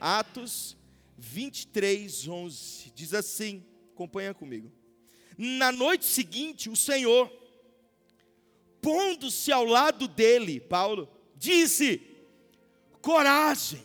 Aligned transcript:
Atos 0.00 0.76
23, 1.18 2.26
11. 2.26 2.92
Diz 2.94 3.12
assim: 3.12 3.64
acompanha 3.92 4.32
comigo. 4.32 4.72
Na 5.36 5.70
noite 5.70 6.06
seguinte, 6.06 6.70
o 6.70 6.76
Senhor, 6.76 7.30
pondo-se 8.80 9.52
ao 9.52 9.64
lado 9.64 10.08
dele, 10.08 10.58
Paulo, 10.58 11.08
disse: 11.36 12.00
coragem, 13.02 13.82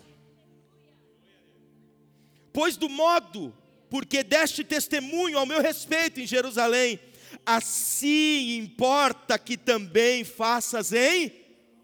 pois 2.53 2.77
do 2.77 2.89
modo 2.89 3.53
porque 3.89 4.23
deste 4.23 4.63
testemunho 4.63 5.37
ao 5.37 5.45
meu 5.45 5.61
respeito 5.61 6.19
em 6.19 6.27
Jerusalém, 6.27 6.99
assim 7.45 8.57
importa 8.57 9.37
que 9.37 9.57
também 9.57 10.23
faças 10.23 10.91
em 10.91 11.31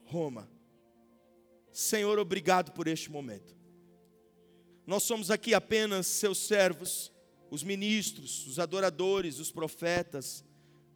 Roma. 0.06 0.50
Senhor, 1.72 2.20
obrigado 2.20 2.72
por 2.72 2.88
este 2.88 3.10
momento. 3.10 3.61
Nós 4.92 5.04
somos 5.04 5.32
aqui 5.32 5.54
apenas 5.54 6.06
seus 6.06 6.38
servos, 6.38 7.14
os 7.50 7.64
ministros, 7.64 8.46
os 8.46 8.60
adoradores, 8.60 9.40
os 9.40 9.50
profetas, 9.50 10.44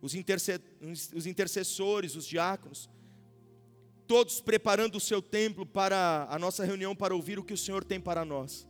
os, 0.01 0.13
interce 0.13 0.59
os 1.15 1.25
intercessores, 1.25 2.13
os 2.17 2.27
diáconos, 2.27 2.89
todos 4.05 4.41
preparando 4.41 4.97
o 4.97 4.99
seu 4.99 5.21
templo 5.21 5.65
para 5.65 6.27
a 6.29 6.37
nossa 6.37 6.65
reunião 6.65 6.93
para 6.93 7.15
ouvir 7.15 7.39
o 7.39 7.43
que 7.43 7.53
o 7.53 7.57
Senhor 7.57 7.85
tem 7.85 7.97
para 7.97 8.25
nós. 8.25 8.67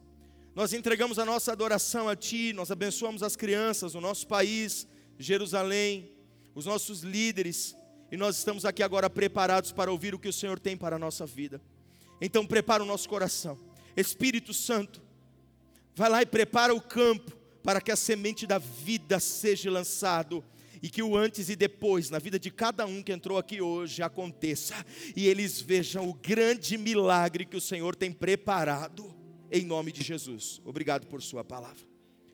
Nós 0.53 0.73
entregamos 0.73 1.17
a 1.17 1.25
nossa 1.25 1.51
adoração 1.51 2.07
a 2.07 2.15
Ti, 2.15 2.53
nós 2.53 2.69
abençoamos 2.69 3.23
as 3.23 3.35
crianças, 3.35 3.95
o 3.95 3.99
nosso 3.99 4.27
país, 4.27 4.87
Jerusalém, 5.17 6.13
os 6.53 6.67
nossos 6.67 7.01
líderes, 7.01 7.75
e 8.11 8.15
nós 8.15 8.37
estamos 8.37 8.63
aqui 8.63 8.83
agora 8.83 9.09
preparados 9.09 9.71
para 9.71 9.91
ouvir 9.91 10.13
o 10.13 10.19
que 10.19 10.29
o 10.29 10.33
Senhor 10.33 10.59
tem 10.59 10.77
para 10.77 10.97
a 10.97 10.99
nossa 10.99 11.25
vida. 11.25 11.59
Então 12.21 12.45
prepara 12.45 12.83
o 12.83 12.85
nosso 12.85 13.09
coração. 13.09 13.57
Espírito 13.97 14.53
Santo, 14.53 15.04
vai 15.95 16.09
lá 16.09 16.21
e 16.21 16.25
prepara 16.25 16.73
o 16.73 16.81
campo 16.81 17.31
para 17.63 17.81
que 17.81 17.91
a 17.91 17.95
semente 17.95 18.45
da 18.45 18.57
vida 18.57 19.19
seja 19.19 19.71
lançado 19.71 20.43
e 20.81 20.89
que 20.89 21.01
o 21.01 21.15
antes 21.15 21.49
e 21.49 21.55
depois 21.55 22.09
na 22.09 22.19
vida 22.19 22.37
de 22.37 22.51
cada 22.51 22.85
um 22.85 23.01
que 23.01 23.11
entrou 23.11 23.37
aqui 23.37 23.61
hoje 23.61 24.03
aconteça 24.03 24.75
e 25.15 25.27
eles 25.27 25.59
vejam 25.59 26.07
o 26.07 26.13
grande 26.13 26.77
milagre 26.77 27.45
que 27.45 27.57
o 27.57 27.61
Senhor 27.61 27.95
tem 27.95 28.11
preparado 28.11 29.11
em 29.51 29.65
nome 29.65 29.91
de 29.91 30.03
Jesus. 30.03 30.61
Obrigado 30.63 31.07
por 31.07 31.23
Sua 31.23 31.43
palavra. 31.43 31.83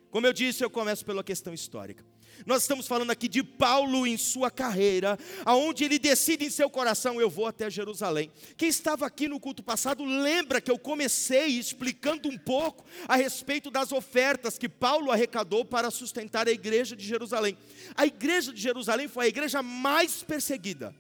Como 0.10 0.28
eu 0.28 0.34
disse, 0.34 0.64
eu 0.64 0.70
começo 0.70 1.06
pela 1.06 1.24
questão 1.24 1.54
histórica. 1.54 2.04
Nós 2.46 2.64
estamos 2.64 2.88
falando 2.88 3.12
aqui 3.12 3.28
de 3.28 3.44
Paulo 3.44 4.06
em 4.08 4.18
sua 4.18 4.50
carreira, 4.50 5.18
aonde 5.46 5.84
ele 5.84 6.00
decide 6.00 6.46
em 6.46 6.50
seu 6.50 6.70
coração: 6.70 7.20
eu 7.20 7.30
vou 7.30 7.48
até 7.48 7.70
Jerusalém. 7.70 8.32
Quem 8.58 8.70
estava 8.70 9.06
aqui 9.06 9.28
no 9.28 9.40
culto 9.40 9.62
passado 9.64 10.04
lembra 10.04 10.62
que 10.62 10.72
eu 10.72 10.80
comecei 10.80 11.48
explicando 11.48 12.30
um 12.30 12.38
pouco 12.38 12.86
a 13.08 13.16
respeito 13.16 13.70
das 13.70 13.92
ofertas 13.92 14.58
que 14.58 14.70
Paulo 14.70 15.12
arrecadou 15.12 15.64
para 15.66 15.92
sustentar 15.92 16.48
a 16.48 16.52
igreja 16.52 16.96
de 16.96 17.06
Jerusalém. 17.06 17.58
A 17.96 18.06
igreja 18.06 18.54
de 18.54 18.62
Jerusalém 18.62 19.08
foi 19.08 19.26
a 19.26 19.30
igreja 19.30 19.62
mais 19.62 20.24
perseguida 20.24 20.96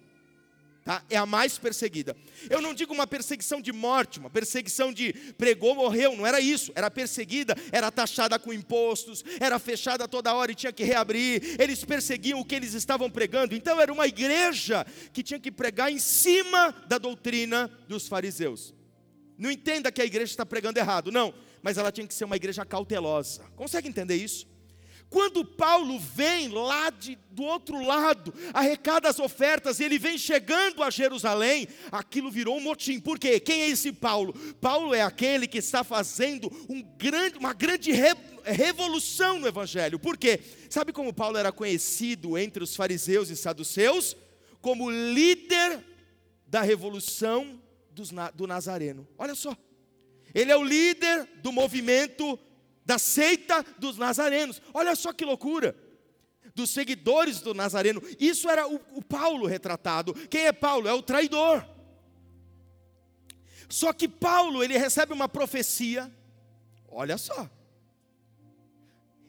Tá? 0.83 1.03
É 1.11 1.15
a 1.15 1.27
mais 1.27 1.59
perseguida. 1.59 2.17
Eu 2.49 2.59
não 2.59 2.73
digo 2.73 2.91
uma 2.91 3.05
perseguição 3.05 3.61
de 3.61 3.71
morte, 3.71 4.17
uma 4.19 4.31
perseguição 4.31 4.91
de 4.91 5.13
pregou, 5.38 5.75
morreu, 5.75 6.15
não 6.15 6.25
era 6.25 6.39
isso. 6.41 6.71
Era 6.73 6.89
perseguida, 6.89 7.55
era 7.71 7.91
taxada 7.91 8.39
com 8.39 8.51
impostos, 8.51 9.23
era 9.39 9.59
fechada 9.59 10.07
toda 10.07 10.33
hora 10.33 10.51
e 10.51 10.55
tinha 10.55 10.73
que 10.73 10.83
reabrir. 10.83 11.55
Eles 11.61 11.85
perseguiam 11.85 12.39
o 12.39 12.45
que 12.45 12.55
eles 12.55 12.73
estavam 12.73 13.11
pregando. 13.11 13.53
Então 13.53 13.79
era 13.79 13.93
uma 13.93 14.07
igreja 14.07 14.83
que 15.13 15.21
tinha 15.21 15.39
que 15.39 15.51
pregar 15.51 15.91
em 15.91 15.99
cima 15.99 16.71
da 16.88 16.97
doutrina 16.97 17.69
dos 17.88 18.07
fariseus. 18.07 18.73
Não 19.38 19.51
entenda 19.51 19.91
que 19.91 20.01
a 20.01 20.05
igreja 20.05 20.31
está 20.31 20.45
pregando 20.45 20.79
errado, 20.79 21.11
não. 21.11 21.31
Mas 21.61 21.77
ela 21.77 21.91
tinha 21.91 22.07
que 22.07 22.13
ser 22.13 22.25
uma 22.25 22.35
igreja 22.35 22.66
cautelosa. 22.66 23.43
Consegue 23.55 23.88
entender 23.88 24.16
isso? 24.16 24.47
Quando 25.11 25.43
Paulo 25.43 25.99
vem 25.99 26.47
lá 26.47 26.89
de, 26.89 27.17
do 27.31 27.43
outro 27.43 27.83
lado, 27.83 28.33
arrecada 28.53 29.09
as 29.09 29.19
ofertas, 29.19 29.77
e 29.77 29.83
ele 29.83 29.99
vem 29.99 30.17
chegando 30.17 30.81
a 30.81 30.89
Jerusalém, 30.89 31.67
aquilo 31.91 32.31
virou 32.31 32.55
um 32.55 32.61
motim. 32.61 32.97
Por 32.97 33.19
quê? 33.19 33.38
Quem 33.38 33.63
é 33.63 33.69
esse 33.69 33.91
Paulo? 33.91 34.33
Paulo 34.61 34.95
é 34.95 35.01
aquele 35.01 35.47
que 35.47 35.57
está 35.57 35.83
fazendo 35.83 36.50
um 36.69 36.81
grande, 36.97 37.38
uma 37.38 37.51
grande 37.51 37.91
re, 37.91 38.16
revolução 38.45 39.38
no 39.38 39.50
Evangelho. 39.50 40.00
Por 40.00 40.17
quê? 40.17 40.39
Sabe 40.69 40.94
como 40.94 41.13
Paulo 41.13 41.38
era 41.38 41.51
conhecido 41.51 42.38
entre 42.38 42.63
os 42.63 42.73
fariseus 42.73 43.29
e 43.29 43.35
saduceus? 43.35 44.16
Como 44.61 44.89
líder 44.89 45.83
da 46.47 46.61
revolução 46.61 47.61
dos, 47.91 48.11
do 48.33 48.47
Nazareno. 48.47 49.05
Olha 49.17 49.35
só. 49.35 49.57
Ele 50.33 50.53
é 50.53 50.55
o 50.55 50.63
líder 50.63 51.27
do 51.44 51.51
movimento 51.51 52.39
da 52.86 52.97
seita 52.97 53.66
dos 53.78 53.97
nazarenos. 53.97 54.62
Olha 54.74 54.96
só 54.96 55.14
que 55.14 55.25
loucura. 55.25 55.75
Dos 56.53 56.69
seguidores 56.69 57.40
do 57.40 57.53
Nazareno. 57.53 58.02
Isso 58.19 58.50
era 58.50 58.68
o, 58.68 58.75
o 58.94 59.02
Paulo 59.02 59.47
retratado. 59.47 60.14
Quem 60.28 60.47
é 60.47 60.52
Paulo? 60.52 60.88
É 60.88 60.94
o 60.94 61.02
traidor. 61.02 61.66
Só 63.69 63.94
que 63.94 64.08
Paulo, 64.08 64.62
ele 64.62 64.78
recebe 64.78 65.14
uma 65.14 65.30
profecia. 65.30 66.12
Olha 66.90 67.18
só. 67.18 67.50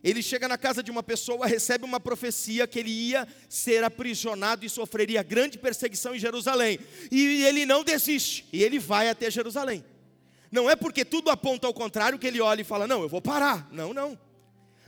Ele 0.03 0.21
chega 0.21 0.49
na 0.49 0.59
casa 0.59 0.83
de 0.83 0.91
uma 0.91 1.03
pessoa, 1.03 1.47
recebe 1.47 1.84
uma 1.84 2.01
profecia 2.01 2.67
que 2.67 2.81
ele 2.81 2.91
ia 2.91 3.29
ser 3.49 3.84
aprisionado 3.84 4.67
e 4.67 4.69
sofreria 4.69 5.23
grande 5.23 5.59
perseguição 5.59 6.13
em 6.13 6.19
Jerusalém. 6.19 6.81
E 7.09 7.45
ele 7.45 7.65
não 7.65 7.84
desiste, 7.84 8.49
e 8.53 8.65
ele 8.65 8.81
vai 8.81 9.09
até 9.09 9.31
Jerusalém. 9.31 9.84
Não 10.53 10.69
é 10.69 10.77
porque 10.77 11.03
tudo 11.03 11.31
aponta 11.31 11.67
ao 11.67 11.73
contrário 11.73 12.19
que 12.19 12.27
ele 12.27 12.39
olha 12.41 12.61
e 12.61 12.65
fala: 12.65 12.87
Não, 12.87 13.01
eu 13.01 13.09
vou 13.09 13.23
parar. 13.23 13.67
Não, 13.73 13.95
não. 13.95 14.19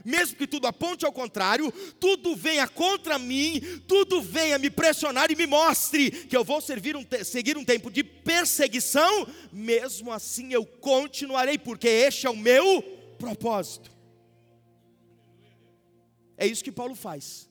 Mesmo 0.05 0.37
que 0.37 0.45
tudo 0.45 0.67
aponte 0.67 1.03
ao 1.03 1.11
contrário, 1.11 1.71
tudo 1.99 2.35
venha 2.35 2.67
contra 2.67 3.17
mim, 3.17 3.59
tudo 3.87 4.21
venha 4.21 4.59
me 4.59 4.69
pressionar 4.69 5.31
e 5.31 5.35
me 5.35 5.47
mostre 5.47 6.11
que 6.11 6.37
eu 6.37 6.43
vou 6.43 6.59
um 6.59 7.23
seguir 7.23 7.57
um 7.57 7.65
tempo 7.65 7.89
de 7.89 8.03
perseguição, 8.03 9.27
mesmo 9.51 10.11
assim 10.11 10.53
eu 10.53 10.63
continuarei, 10.63 11.57
porque 11.57 11.87
este 11.87 12.27
é 12.27 12.29
o 12.29 12.37
meu 12.37 12.83
propósito. 13.17 13.91
É 16.37 16.45
isso 16.45 16.63
que 16.63 16.71
Paulo 16.71 16.93
faz. 16.93 17.49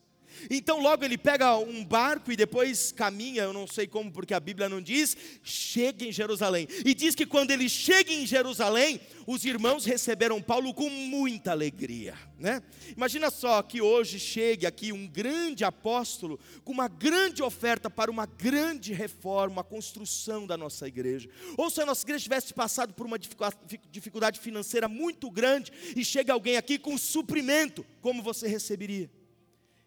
Então 0.51 0.81
logo 0.81 1.05
ele 1.05 1.19
pega 1.19 1.57
um 1.57 1.85
barco 1.85 2.33
e 2.33 2.37
depois 2.37 2.93
caminha, 2.93 3.43
eu 3.43 3.53
não 3.53 3.67
sei 3.67 3.87
como, 3.87 4.11
porque 4.11 4.35
a 4.35 4.41
Bíblia 4.41 4.69
não 4.69 4.81
diz, 4.81 5.17
chega 5.43 6.05
em 6.05 6.13
Jerusalém. 6.13 6.69
E 6.85 6.95
diz 6.95 7.15
que 7.15 7.27
quando 7.27 7.51
ele 7.51 7.69
chega 7.69 8.13
em 8.13 8.27
Jerusalém, 8.27 9.01
os 9.27 9.45
irmãos 9.45 9.85
receberam 9.85 10.41
Paulo 10.43 10.73
com 10.75 10.89
muita 10.89 11.51
alegria. 11.51 12.15
Né? 12.39 12.63
Imagina 12.97 13.31
só 13.31 13.63
que 13.63 13.81
hoje 13.81 14.19
chegue 14.19 14.67
aqui 14.67 14.93
um 14.93 15.07
grande 15.07 15.65
apóstolo 15.65 16.39
com 16.65 16.73
uma 16.73 16.89
grande 16.89 17.43
oferta 17.43 17.89
para 17.89 18.11
uma 18.11 18.27
grande 18.27 18.93
reforma, 18.93 19.55
uma 19.55 19.65
construção 19.65 20.47
da 20.47 20.57
nossa 20.57 20.87
igreja. 20.87 21.29
Ou 21.57 21.71
se 21.71 21.81
a 21.81 21.87
nossa 21.87 22.05
igreja 22.05 22.25
tivesse 22.25 22.53
passado 22.53 22.93
por 22.93 23.07
uma 23.07 23.19
dificuldade 23.19 24.39
financeira 24.41 24.89
muito 24.89 25.31
grande 25.31 25.73
e 25.97 26.05
chega 26.05 26.33
alguém 26.33 26.57
aqui 26.57 26.79
com 26.79 26.99
suprimento, 26.99 27.87
como 28.01 28.23
você 28.23 28.47
receberia? 28.47 29.11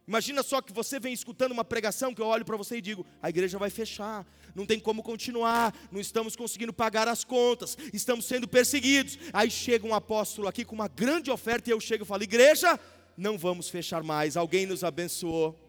Imagina 0.07 0.41
só 0.41 0.61
que 0.61 0.71
você 0.71 0.99
vem 0.99 1.11
escutando 1.11 1.51
uma 1.51 1.65
pregação 1.65 2.13
que 2.13 2.21
eu 2.21 2.27
olho 2.27 2.45
para 2.45 2.55
você 2.55 2.77
e 2.77 2.81
digo: 2.81 3.05
a 3.21 3.29
igreja 3.29 3.59
vai 3.59 3.69
fechar, 3.69 4.25
não 4.55 4.65
tem 4.65 4.79
como 4.79 5.03
continuar, 5.03 5.75
não 5.91 5.99
estamos 5.99 6.33
conseguindo 6.33 6.71
pagar 6.71 7.09
as 7.09 7.25
contas, 7.25 7.77
estamos 7.93 8.25
sendo 8.25 8.47
perseguidos. 8.47 9.19
Aí 9.33 9.51
chega 9.51 9.85
um 9.85 9.93
apóstolo 9.93 10.47
aqui 10.47 10.63
com 10.63 10.75
uma 10.75 10.87
grande 10.87 11.29
oferta 11.29 11.69
e 11.69 11.73
eu 11.73 11.79
chego 11.81 12.05
e 12.05 12.07
falo: 12.07 12.23
igreja, 12.23 12.79
não 13.17 13.37
vamos 13.37 13.67
fechar 13.67 14.01
mais, 14.01 14.37
alguém 14.37 14.65
nos 14.65 14.81
abençoou. 14.81 15.59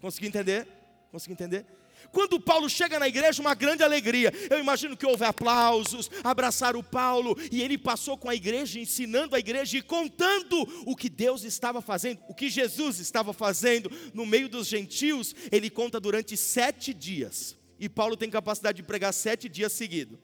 Consegui 0.00 0.28
entender? 0.28 0.68
Consegui 1.10 1.32
entender? 1.32 1.66
Quando 2.12 2.40
Paulo 2.40 2.68
chega 2.68 2.98
na 2.98 3.08
igreja, 3.08 3.40
uma 3.40 3.54
grande 3.54 3.82
alegria. 3.82 4.32
Eu 4.50 4.58
imagino 4.58 4.96
que 4.96 5.06
houve 5.06 5.24
aplausos, 5.24 6.10
abraçaram 6.24 6.82
Paulo, 6.82 7.36
e 7.50 7.62
ele 7.62 7.78
passou 7.78 8.16
com 8.16 8.28
a 8.28 8.34
igreja, 8.34 8.80
ensinando 8.80 9.36
a 9.36 9.38
igreja 9.38 9.78
e 9.78 9.82
contando 9.82 10.56
o 10.86 10.96
que 10.96 11.08
Deus 11.08 11.44
estava 11.44 11.80
fazendo, 11.80 12.20
o 12.28 12.34
que 12.34 12.48
Jesus 12.48 12.98
estava 12.98 13.32
fazendo 13.32 13.90
no 14.12 14.26
meio 14.26 14.48
dos 14.48 14.66
gentios. 14.66 15.34
Ele 15.52 15.70
conta 15.70 16.00
durante 16.00 16.36
sete 16.36 16.92
dias. 16.92 17.56
E 17.78 17.88
Paulo 17.88 18.16
tem 18.16 18.28
capacidade 18.28 18.76
de 18.76 18.82
pregar 18.82 19.12
sete 19.12 19.48
dias 19.48 19.72
seguidos. 19.72 20.18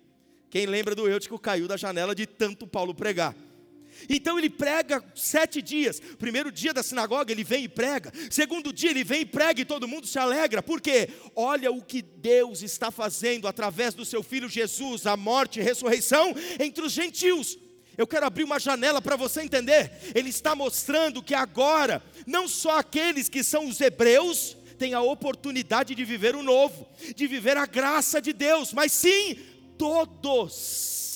Quem 0.50 0.66
lembra 0.66 0.94
do 0.94 1.08
Eutico 1.08 1.38
caiu 1.38 1.66
da 1.66 1.76
janela 1.76 2.14
de 2.14 2.26
tanto 2.26 2.66
Paulo 2.66 2.94
pregar. 2.94 3.34
Então 4.08 4.38
ele 4.38 4.50
prega 4.50 5.02
sete 5.14 5.60
dias. 5.62 6.00
Primeiro 6.18 6.52
dia 6.52 6.72
da 6.72 6.82
sinagoga 6.82 7.32
ele 7.32 7.44
vem 7.44 7.64
e 7.64 7.68
prega. 7.68 8.12
Segundo 8.30 8.72
dia 8.72 8.90
ele 8.90 9.04
vem 9.04 9.22
e 9.22 9.26
prega 9.26 9.60
e 9.60 9.64
todo 9.64 9.88
mundo 9.88 10.06
se 10.06 10.18
alegra. 10.18 10.62
Por 10.62 10.80
quê? 10.80 11.08
Olha 11.34 11.70
o 11.70 11.82
que 11.82 12.02
Deus 12.02 12.62
está 12.62 12.90
fazendo 12.90 13.48
através 13.48 13.94
do 13.94 14.04
seu 14.04 14.22
filho 14.22 14.48
Jesus, 14.48 15.06
a 15.06 15.16
morte 15.16 15.60
e 15.60 15.62
ressurreição 15.62 16.34
entre 16.58 16.84
os 16.84 16.92
gentios. 16.92 17.58
Eu 17.96 18.06
quero 18.06 18.26
abrir 18.26 18.44
uma 18.44 18.60
janela 18.60 19.00
para 19.00 19.16
você 19.16 19.40
entender. 19.40 19.90
Ele 20.14 20.28
está 20.28 20.54
mostrando 20.54 21.22
que 21.22 21.34
agora, 21.34 22.02
não 22.26 22.46
só 22.46 22.78
aqueles 22.78 23.28
que 23.28 23.42
são 23.42 23.66
os 23.66 23.80
hebreus, 23.80 24.56
têm 24.78 24.92
a 24.92 25.00
oportunidade 25.00 25.94
de 25.94 26.04
viver 26.04 26.36
o 26.36 26.42
novo, 26.42 26.86
de 27.14 27.26
viver 27.26 27.56
a 27.56 27.64
graça 27.64 28.20
de 28.20 28.32
Deus, 28.32 28.72
mas 28.74 28.92
sim 28.92 29.38
todos 29.78 31.06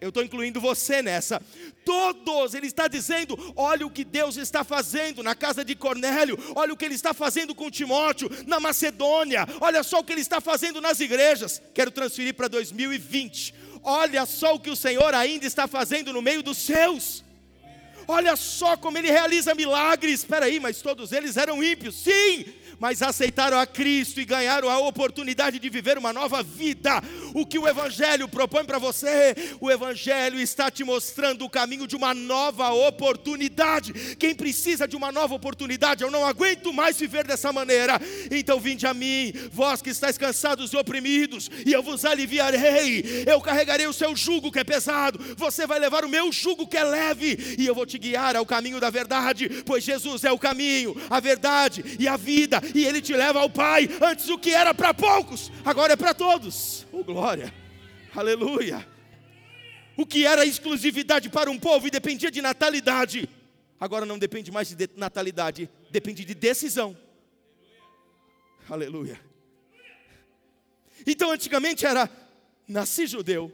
Eu 0.00 0.10
estou 0.10 0.22
incluindo 0.22 0.60
você 0.60 1.02
nessa. 1.02 1.42
Todos, 1.84 2.54
ele 2.54 2.66
está 2.66 2.86
dizendo: 2.86 3.36
olha 3.56 3.86
o 3.86 3.90
que 3.90 4.04
Deus 4.04 4.36
está 4.36 4.62
fazendo 4.62 5.22
na 5.22 5.34
casa 5.34 5.64
de 5.64 5.74
Cornélio, 5.74 6.38
olha 6.54 6.72
o 6.72 6.76
que 6.76 6.84
ele 6.84 6.94
está 6.94 7.12
fazendo 7.12 7.54
com 7.54 7.70
Timóteo, 7.70 8.30
na 8.46 8.60
Macedônia, 8.60 9.46
olha 9.60 9.82
só 9.82 9.98
o 9.98 10.04
que 10.04 10.12
ele 10.12 10.20
está 10.20 10.40
fazendo 10.40 10.80
nas 10.80 11.00
igrejas. 11.00 11.60
Quero 11.74 11.90
transferir 11.90 12.34
para 12.34 12.48
2020. 12.48 13.54
Olha 13.82 14.26
só 14.26 14.54
o 14.54 14.60
que 14.60 14.70
o 14.70 14.76
Senhor 14.76 15.14
ainda 15.14 15.46
está 15.46 15.66
fazendo 15.66 16.12
no 16.12 16.22
meio 16.22 16.42
dos 16.42 16.58
seus. 16.58 17.24
Olha 18.06 18.36
só 18.36 18.74
como 18.76 18.96
ele 18.96 19.10
realiza 19.10 19.54
milagres. 19.54 20.20
Espera 20.20 20.46
aí, 20.46 20.58
mas 20.58 20.80
todos 20.80 21.12
eles 21.12 21.36
eram 21.36 21.62
ímpios. 21.62 21.94
Sim, 21.94 22.46
mas 22.78 23.02
aceitaram 23.02 23.58
a 23.58 23.66
Cristo 23.66 24.20
e 24.20 24.24
ganharam 24.24 24.68
a 24.68 24.78
oportunidade 24.78 25.58
de 25.58 25.68
viver 25.68 25.98
uma 25.98 26.12
nova 26.12 26.42
vida. 26.42 27.02
O 27.34 27.44
que 27.44 27.58
o 27.58 27.66
Evangelho 27.66 28.28
propõe 28.28 28.64
para 28.64 28.78
você, 28.78 29.34
o 29.60 29.70
Evangelho 29.70 30.40
está 30.40 30.70
te 30.70 30.84
mostrando 30.84 31.44
o 31.44 31.50
caminho 31.50 31.86
de 31.86 31.96
uma 31.96 32.14
nova 32.14 32.70
oportunidade. 32.70 33.92
Quem 34.16 34.34
precisa 34.34 34.86
de 34.86 34.96
uma 34.96 35.10
nova 35.10 35.34
oportunidade, 35.34 36.04
eu 36.04 36.10
não 36.10 36.24
aguento 36.24 36.72
mais 36.72 36.98
viver 36.98 37.26
dessa 37.26 37.52
maneira. 37.52 38.00
Então 38.30 38.60
vinde 38.60 38.86
a 38.86 38.94
mim, 38.94 39.32
vós 39.52 39.82
que 39.82 39.90
estáis 39.90 40.16
cansados 40.16 40.72
e 40.72 40.76
oprimidos, 40.76 41.50
e 41.66 41.72
eu 41.72 41.82
vos 41.82 42.04
aliviarei. 42.04 43.24
Eu 43.26 43.40
carregarei 43.40 43.86
o 43.86 43.92
seu 43.92 44.14
jugo 44.14 44.52
que 44.52 44.58
é 44.58 44.64
pesado, 44.64 45.18
você 45.36 45.66
vai 45.66 45.78
levar 45.78 46.04
o 46.04 46.08
meu 46.08 46.30
jugo 46.30 46.66
que 46.66 46.76
é 46.76 46.84
leve, 46.84 47.56
e 47.58 47.66
eu 47.66 47.74
vou 47.74 47.86
te 47.86 47.98
guiar 47.98 48.36
ao 48.36 48.46
caminho 48.46 48.80
da 48.80 48.90
verdade, 48.90 49.62
pois 49.64 49.84
Jesus 49.84 50.24
é 50.24 50.32
o 50.32 50.38
caminho, 50.38 50.96
a 51.10 51.20
verdade 51.20 51.84
e 51.98 52.06
a 52.06 52.16
vida 52.16 52.60
e 52.74 52.84
Ele 52.84 53.00
te 53.00 53.14
leva 53.14 53.40
ao 53.40 53.50
Pai. 53.50 53.88
Antes 54.00 54.28
o 54.28 54.38
que 54.38 54.52
era 54.52 54.74
para 54.74 54.92
poucos, 54.94 55.50
agora 55.64 55.92
é 55.92 55.96
para 55.96 56.14
todos. 56.14 56.86
Oh, 56.92 57.04
glória! 57.04 57.52
Aleluia! 58.14 58.86
O 59.96 60.06
que 60.06 60.24
era 60.24 60.46
exclusividade 60.46 61.28
para 61.28 61.50
um 61.50 61.58
povo 61.58 61.86
e 61.86 61.90
dependia 61.90 62.30
de 62.30 62.40
natalidade, 62.40 63.28
agora 63.80 64.06
não 64.06 64.18
depende 64.18 64.50
mais 64.50 64.68
de 64.74 64.88
natalidade, 64.96 65.68
depende 65.90 66.24
de 66.24 66.34
decisão. 66.34 66.96
Aleluia! 68.68 69.20
Então 71.06 71.30
antigamente 71.30 71.86
era 71.86 72.10
nasci 72.66 73.06
judeu. 73.06 73.52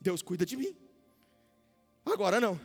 Deus 0.00 0.22
cuida 0.22 0.46
de 0.46 0.56
mim. 0.56 0.74
Agora 2.04 2.40
não. 2.40 2.58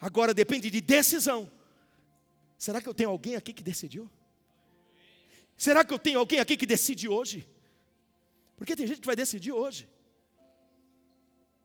Agora 0.00 0.32
depende 0.32 0.70
de 0.70 0.80
decisão. 0.80 1.50
Será 2.58 2.82
que 2.82 2.88
eu 2.88 2.94
tenho 2.94 3.10
alguém 3.10 3.36
aqui 3.36 3.52
que 3.52 3.62
decidiu? 3.62 4.10
Será 5.56 5.84
que 5.84 5.94
eu 5.94 5.98
tenho 5.98 6.18
alguém 6.18 6.40
aqui 6.40 6.56
que 6.56 6.66
decide 6.66 7.08
hoje? 7.08 7.48
Porque 8.56 8.74
tem 8.74 8.86
gente 8.86 9.00
que 9.00 9.06
vai 9.06 9.16
decidir 9.16 9.52
hoje. 9.52 9.88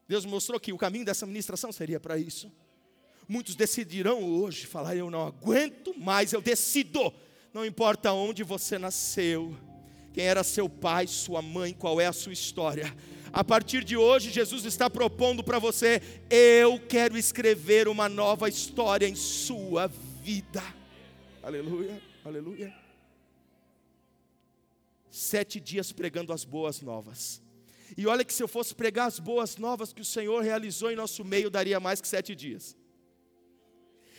Deus 0.08 0.26
mostrou 0.26 0.60
que 0.60 0.72
o 0.72 0.78
caminho 0.78 1.04
dessa 1.04 1.26
ministração 1.26 1.72
seria 1.72 2.00
para 2.00 2.18
isso. 2.18 2.52
Muitos 3.28 3.56
decidirão 3.56 4.24
hoje 4.24 4.68
falar: 4.68 4.96
Eu 4.96 5.10
não 5.10 5.26
aguento 5.26 5.98
mais, 5.98 6.34
eu 6.34 6.42
decido. 6.42 7.12
Não 7.52 7.66
importa 7.66 8.12
onde 8.12 8.44
você 8.44 8.78
nasceu, 8.78 9.56
quem 10.12 10.26
era 10.26 10.44
seu 10.44 10.68
pai, 10.68 11.08
sua 11.08 11.42
mãe, 11.42 11.74
qual 11.74 12.00
é 12.02 12.06
a 12.06 12.14
sua 12.14 12.34
história. 12.34 12.96
A 13.32 13.44
partir 13.44 13.84
de 13.84 13.98
hoje, 13.98 14.30
Jesus 14.30 14.66
está 14.66 14.90
propondo 14.90 15.44
para 15.44 15.58
você: 15.58 16.02
Eu 16.30 16.80
quero 16.80 17.18
escrever 17.18 17.88
uma 17.88 18.08
nova 18.08 18.50
história 18.50 19.08
em 19.08 19.16
sua 19.16 19.88
vida. 19.88 20.64
Aleluia, 21.44 22.02
aleluia. 22.24 22.74
Sete 25.12 25.60
dias 25.60 25.92
pregando 25.92 26.32
as 26.32 26.46
boas 26.46 26.80
novas. 26.80 27.42
E 27.98 28.08
olha 28.08 28.24
que 28.24 28.34
se 28.34 28.42
eu 28.42 28.48
fosse 28.48 28.74
pregar 28.74 29.08
as 29.08 29.20
boas 29.20 29.58
novas 29.58 29.92
que 29.92 30.02
o 30.02 30.06
Senhor 30.06 30.42
realizou 30.42 30.90
em 30.90 30.96
nosso 30.96 31.26
meio, 31.26 31.50
daria 31.50 31.82
mais 31.82 32.00
que 32.00 32.08
sete 32.08 32.34
dias. 32.34 32.78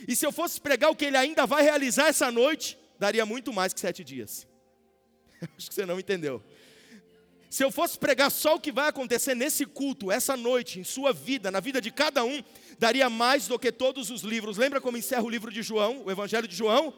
E 0.06 0.14
se 0.14 0.26
eu 0.26 0.30
fosse 0.30 0.60
pregar 0.60 0.90
o 0.90 0.94
que 0.94 1.06
Ele 1.06 1.16
ainda 1.16 1.46
vai 1.46 1.62
realizar 1.62 2.08
essa 2.08 2.30
noite, 2.30 2.78
daria 2.98 3.24
muito 3.24 3.54
mais 3.54 3.72
que 3.72 3.80
sete 3.80 4.04
dias. 4.04 4.46
Acho 5.56 5.68
que 5.68 5.74
você 5.74 5.86
não 5.86 5.98
entendeu. 5.98 6.42
Se 7.48 7.64
eu 7.64 7.70
fosse 7.70 7.98
pregar 7.98 8.30
só 8.30 8.56
o 8.56 8.60
que 8.60 8.70
vai 8.70 8.88
acontecer 8.88 9.34
nesse 9.34 9.64
culto, 9.64 10.12
essa 10.12 10.36
noite, 10.36 10.78
em 10.78 10.84
sua 10.84 11.10
vida, 11.10 11.50
na 11.50 11.60
vida 11.60 11.80
de 11.80 11.90
cada 11.90 12.22
um, 12.22 12.44
daria 12.78 13.08
mais 13.08 13.48
do 13.48 13.58
que 13.58 13.72
todos 13.72 14.10
os 14.10 14.20
livros. 14.20 14.58
Lembra 14.58 14.78
como 14.78 14.98
encerra 14.98 15.22
o 15.22 15.30
livro 15.30 15.50
de 15.50 15.62
João, 15.62 16.02
o 16.04 16.10
Evangelho 16.10 16.46
de 16.46 16.54
João? 16.54 16.92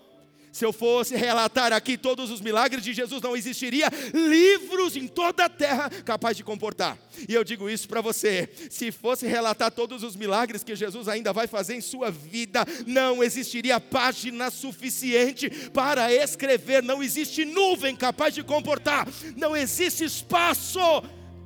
Se 0.57 0.65
eu 0.65 0.73
fosse 0.73 1.15
relatar 1.15 1.71
aqui 1.71 1.99
todos 1.99 2.31
os 2.31 2.41
milagres 2.41 2.83
de 2.83 2.95
Jesus, 2.95 3.21
não 3.21 3.37
existiria 3.37 3.91
livros 4.15 4.97
em 4.97 5.07
toda 5.07 5.45
a 5.45 5.51
terra 5.51 5.91
capaz 6.03 6.35
de 6.35 6.43
comportar. 6.43 6.97
E 7.29 7.35
eu 7.35 7.45
digo 7.45 7.69
isso 7.69 7.87
para 7.87 8.01
você: 8.01 8.49
se 8.71 8.91
fosse 8.91 9.27
relatar 9.27 9.71
todos 9.71 10.03
os 10.03 10.17
milagres 10.17 10.65
que 10.65 10.75
Jesus 10.75 11.09
ainda 11.09 11.31
vai 11.31 11.47
fazer 11.47 11.75
em 11.75 11.83
sua 11.83 12.11
vida, 12.11 12.65
não 12.87 13.23
existiria 13.23 13.79
página 13.79 14.51
suficiente 14.51 15.51
para 15.75 16.11
escrever, 16.11 16.83
não 16.83 17.03
existe 17.03 17.45
nuvem 17.45 17.95
capaz 17.95 18.35
de 18.35 18.43
comportar, 18.43 19.07
não 19.37 19.55
existe 19.55 20.05
espaço 20.05 20.81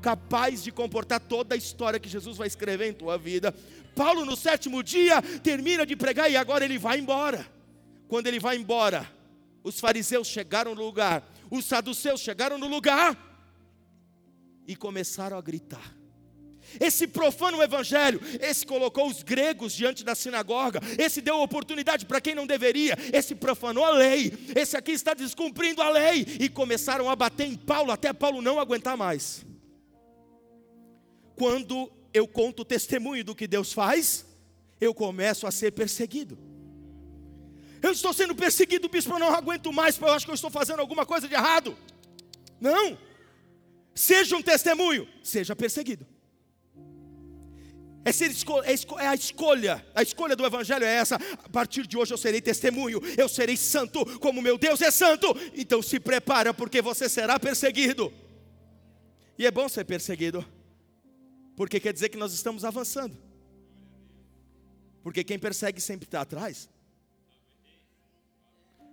capaz 0.01 0.63
de 0.63 0.71
comportar 0.71 1.19
toda 1.19 1.57
a 1.57 1.59
história 1.59 1.99
que 1.99 2.09
Jesus 2.09 2.37
vai 2.37 2.47
escrever 2.47 2.89
em 2.89 2.95
tua 2.95 3.19
vida. 3.19 3.53
Paulo, 3.93 4.25
no 4.25 4.37
sétimo 4.37 4.85
dia, 4.85 5.21
termina 5.43 5.85
de 5.85 5.97
pregar 5.97 6.31
e 6.31 6.37
agora 6.37 6.65
ele 6.65 6.79
vai 6.79 7.01
embora 7.01 7.59
quando 8.11 8.27
ele 8.27 8.41
vai 8.41 8.57
embora, 8.57 9.09
os 9.63 9.79
fariseus 9.79 10.27
chegaram 10.27 10.75
no 10.75 10.85
lugar, 10.85 11.33
os 11.49 11.65
saduceus 11.65 12.21
chegaram 12.21 12.59
no 12.59 12.67
lugar 12.67 13.17
e 14.67 14.75
começaram 14.75 15.39
a 15.39 15.41
gritar. 15.41 15.97
Esse 16.81 17.07
profana 17.07 17.57
o 17.57 17.63
evangelho, 17.63 18.21
esse 18.41 18.67
colocou 18.67 19.07
os 19.07 19.23
gregos 19.23 19.73
diante 19.73 20.03
da 20.03 20.17
sinagoga, 20.17 20.81
esse 20.99 21.21
deu 21.21 21.37
oportunidade 21.41 22.05
para 22.05 22.21
quem 22.21 22.35
não 22.35 22.49
deveria, 22.49 22.99
esse 23.13 23.33
profanou 23.37 23.85
a 23.85 23.93
lei, 23.93 24.33
esse 24.57 24.77
aqui 24.77 24.91
está 24.91 25.15
descumprindo 25.15 25.81
a 25.81 25.89
lei, 25.89 26.27
e 26.41 26.49
começaram 26.49 27.09
a 27.09 27.15
bater 27.15 27.47
em 27.47 27.55
Paulo 27.55 27.93
até 27.93 28.13
Paulo 28.13 28.43
não 28.43 28.59
aguentar 28.59 28.97
mais. 28.97 29.47
Quando 31.37 31.89
eu 32.13 32.27
conto 32.27 32.63
o 32.63 32.65
testemunho 32.65 33.23
do 33.23 33.37
que 33.37 33.47
Deus 33.47 33.73
faz, 33.73 34.27
eu 34.81 34.93
começo 34.93 35.47
a 35.47 35.53
ser 35.53 35.71
perseguido. 35.71 36.50
Eu 37.83 37.93
estou 37.93 38.13
sendo 38.13 38.35
perseguido, 38.35 38.89
bispo, 38.89 39.15
eu 39.15 39.19
não 39.19 39.35
aguento 39.35 39.73
mais, 39.73 39.99
eu 39.99 40.09
acho 40.09 40.27
que 40.27 40.31
eu 40.31 40.35
estou 40.35 40.51
fazendo 40.51 40.81
alguma 40.81 41.07
coisa 41.07 41.27
de 41.27 41.35
errado. 41.35 41.77
Não. 42.61 42.99
Seja 43.95 44.37
um 44.37 44.43
testemunho, 44.43 45.09
seja 45.23 45.57
perseguido. 45.57 46.07
É, 48.05 48.13
ser, 48.13 48.31
é, 48.31 49.05
é 49.05 49.07
a 49.09 49.15
escolha, 49.15 49.87
a 49.95 50.03
escolha 50.03 50.35
do 50.35 50.45
Evangelho 50.45 50.85
é 50.85 50.95
essa. 50.95 51.17
A 51.17 51.49
partir 51.49 51.87
de 51.87 51.97
hoje 51.97 52.13
eu 52.13 52.19
serei 52.19 52.41
testemunho, 52.41 53.01
eu 53.17 53.29
serei 53.29 53.57
santo, 53.57 54.05
como 54.19 54.41
meu 54.41 54.57
Deus 54.57 54.81
é 54.81 54.91
santo. 54.91 55.27
Então 55.55 55.83
se 55.83 56.01
prepara, 56.01 56.55
porque 56.55 56.81
você 56.81 57.09
será 57.09 57.39
perseguido. 57.39 58.13
E 59.39 59.47
é 59.47 59.51
bom 59.51 59.69
ser 59.69 59.85
perseguido, 59.85 60.45
porque 61.57 61.81
quer 61.81 61.93
dizer 61.93 62.09
que 62.11 62.19
nós 62.19 62.33
estamos 62.33 62.65
avançando. 62.65 63.17
Porque 65.03 65.25
quem 65.25 65.39
persegue 65.39 65.81
sempre 65.81 66.07
está 66.07 66.21
atrás. 66.21 66.69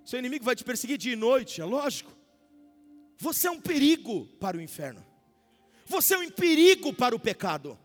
Seu 0.07 0.19
inimigo 0.19 0.45
vai 0.45 0.55
te 0.55 0.63
perseguir 0.63 0.97
dia 0.97 1.11
e 1.11 1.17
noite, 1.17 1.59
é 1.59 1.65
lógico. 1.65 2.15
Você 3.17 3.45
é 3.45 3.51
um 3.51 3.59
perigo 3.59 4.25
para 4.39 4.55
o 4.55 4.61
inferno. 4.61 5.05
Você 5.85 6.13
é 6.15 6.17
um 6.17 6.29
perigo 6.29 6.93
para 6.93 7.13
o 7.13 7.19
pecado. 7.19 7.77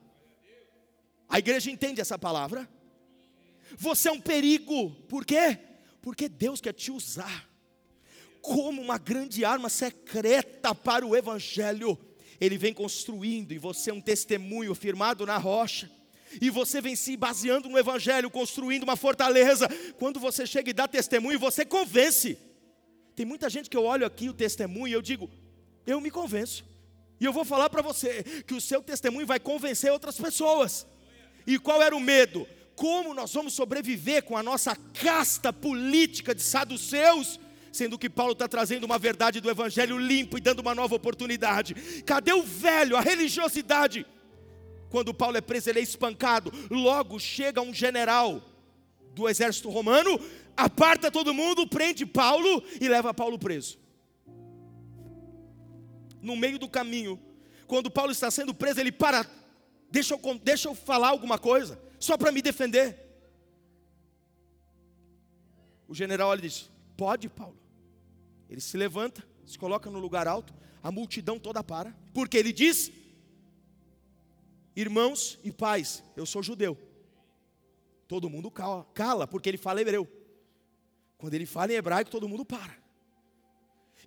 A 1.29 1.41
igreja 1.41 1.69
entende 1.69 2.01
essa 2.01 2.17
palavra? 2.17 2.71
Você 3.77 4.09
é 4.09 4.13
um 4.13 4.21
perigo, 4.21 4.91
por 5.09 5.27
quê? 5.27 5.59
Porque 6.01 6.29
Deus 6.29 6.61
quer 6.61 6.75
te 6.75 6.93
usar 6.93 7.51
como 8.41 8.81
uma 8.81 8.99
grande 8.99 9.45
arma 9.45 9.69
secreta 9.69 10.73
para 10.73 11.05
o 11.05 11.17
evangelho. 11.17 11.99
Ele 12.41 12.57
vem 12.57 12.73
construindo 12.73 13.51
e 13.51 13.59
você 13.59 13.91
é 13.91 13.95
um 13.95 14.01
testemunho 14.01 14.77
firmado 14.77 15.27
na 15.27 15.39
rocha 15.39 15.91
e 16.41 16.51
você 16.51 16.81
vem 16.81 16.97
se 16.97 17.17
baseando 17.17 17.69
no 17.69 17.79
Evangelho, 17.79 18.31
construindo 18.31 18.85
uma 18.85 18.97
fortaleza. 18.97 19.69
Quando 19.99 20.19
você 20.21 20.47
chega 20.47 20.71
e 20.71 20.73
dá 20.73 20.89
testemunho, 20.89 21.39
você 21.39 21.65
convence. 21.65 22.39
Tem 23.15 23.27
muita 23.27 23.51
gente 23.51 23.69
que 23.69 23.77
eu 23.77 23.85
olho 23.85 24.07
aqui 24.07 24.29
o 24.29 24.35
testemunho 24.35 24.89
e 24.89 24.93
eu 24.93 25.03
digo, 25.03 25.31
eu 25.87 26.01
me 26.01 26.11
convenço. 26.11 26.65
E 27.21 27.25
eu 27.25 27.33
vou 27.33 27.45
falar 27.45 27.71
para 27.71 27.83
você 27.83 28.25
que 28.47 28.55
o 28.55 28.61
seu 28.61 28.83
testemunho 28.83 29.27
vai 29.27 29.39
convencer 29.39 29.93
outras 29.93 30.17
pessoas. 30.17 30.87
E 31.47 31.59
qual 31.59 31.83
era 31.83 31.95
o 31.95 32.01
medo? 32.01 32.47
Como 32.75 33.15
nós 33.15 33.33
vamos 33.33 33.53
sobreviver 33.53 34.25
com 34.25 34.37
a 34.37 34.43
nossa 34.43 34.75
casta 34.75 35.53
política 35.53 36.35
de 36.35 36.43
saduceus? 36.43 37.39
sendo 37.73 37.99
que 37.99 38.11
Paulo 38.11 38.33
está 38.33 38.47
trazendo 38.47 38.85
uma 38.85 38.99
verdade 38.99 39.41
do 39.41 39.51
Evangelho 39.51 39.99
limpo 39.99 40.37
e 40.37 40.41
dando 40.41 40.61
uma 40.61 40.75
nova 40.75 40.95
oportunidade. 40.95 41.75
Cadê 42.05 42.33
o 42.33 42.43
velho, 42.43 42.97
a 42.97 43.01
religiosidade? 43.01 44.05
Quando 44.93 45.15
Paulo 45.15 45.39
é 45.39 45.41
preso, 45.41 45.71
ele 45.71 45.79
é 45.79 45.83
espancado. 45.83 46.53
Logo 46.71 47.19
chega 47.19 47.63
um 47.63 47.73
general 47.73 48.43
do 49.15 49.27
exército 49.27 49.71
romano, 49.71 50.21
aparta 50.55 51.11
todo 51.11 51.33
mundo, 51.33 51.67
prende 51.67 52.05
Paulo 52.05 52.63
e 52.79 52.87
leva 52.89 53.15
Paulo 53.15 53.39
preso. 53.39 53.79
No 56.21 56.37
meio 56.37 56.59
do 56.59 56.69
caminho, 56.69 57.19
quando 57.67 57.91
Paulo 57.91 58.13
está 58.13 58.31
sendo 58.31 58.53
preso, 58.53 58.81
ele 58.81 58.93
para, 58.93 59.27
deixa 59.91 60.13
eu, 60.13 60.39
deixa 60.45 60.69
eu 60.69 60.75
falar 60.75 61.09
alguma 61.09 61.39
coisa, 61.39 61.81
só 61.99 62.19
para 62.19 62.31
me 62.31 62.43
defender. 62.43 62.99
O 65.89 65.95
general 65.95 66.29
olha 66.29 66.41
e 66.41 66.43
diz: 66.43 66.71
Pode, 66.99 67.31
Paulo. 67.31 67.59
Ele 68.51 68.61
se 68.61 68.77
levanta, 68.77 69.27
se 69.47 69.59
coloca 69.59 69.89
no 69.89 69.99
lugar 69.99 70.29
alto, 70.29 70.53
a 70.83 70.93
multidão 70.93 71.39
toda 71.39 71.65
para, 71.65 71.97
porque 72.13 72.37
ele 72.37 72.53
diz: 72.53 72.93
Irmãos 74.75 75.39
e 75.45 75.53
pais, 75.53 76.03
eu 76.17 76.25
sou 76.25 76.43
judeu. 76.43 76.79
Todo 78.09 78.29
mundo 78.29 78.51
cala, 78.51 78.87
cala, 78.95 79.27
porque 79.27 79.49
ele 79.49 79.59
fala 79.59 79.81
hebreu. 79.81 80.09
Quando 81.19 81.35
ele 81.35 81.47
fala 81.47 81.73
em 81.73 81.77
hebraico, 81.77 82.11
todo 82.11 82.29
mundo 82.29 82.45
para. 82.45 82.77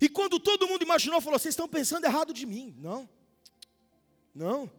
E 0.00 0.08
quando 0.08 0.38
todo 0.38 0.66
mundo 0.66 0.82
imaginou, 0.82 1.20
falou: 1.20 1.38
Vocês 1.38 1.52
estão 1.52 1.68
pensando 1.68 2.04
errado 2.04 2.32
de 2.32 2.44
mim. 2.44 2.74
Não, 2.78 3.08
não, 4.34 4.70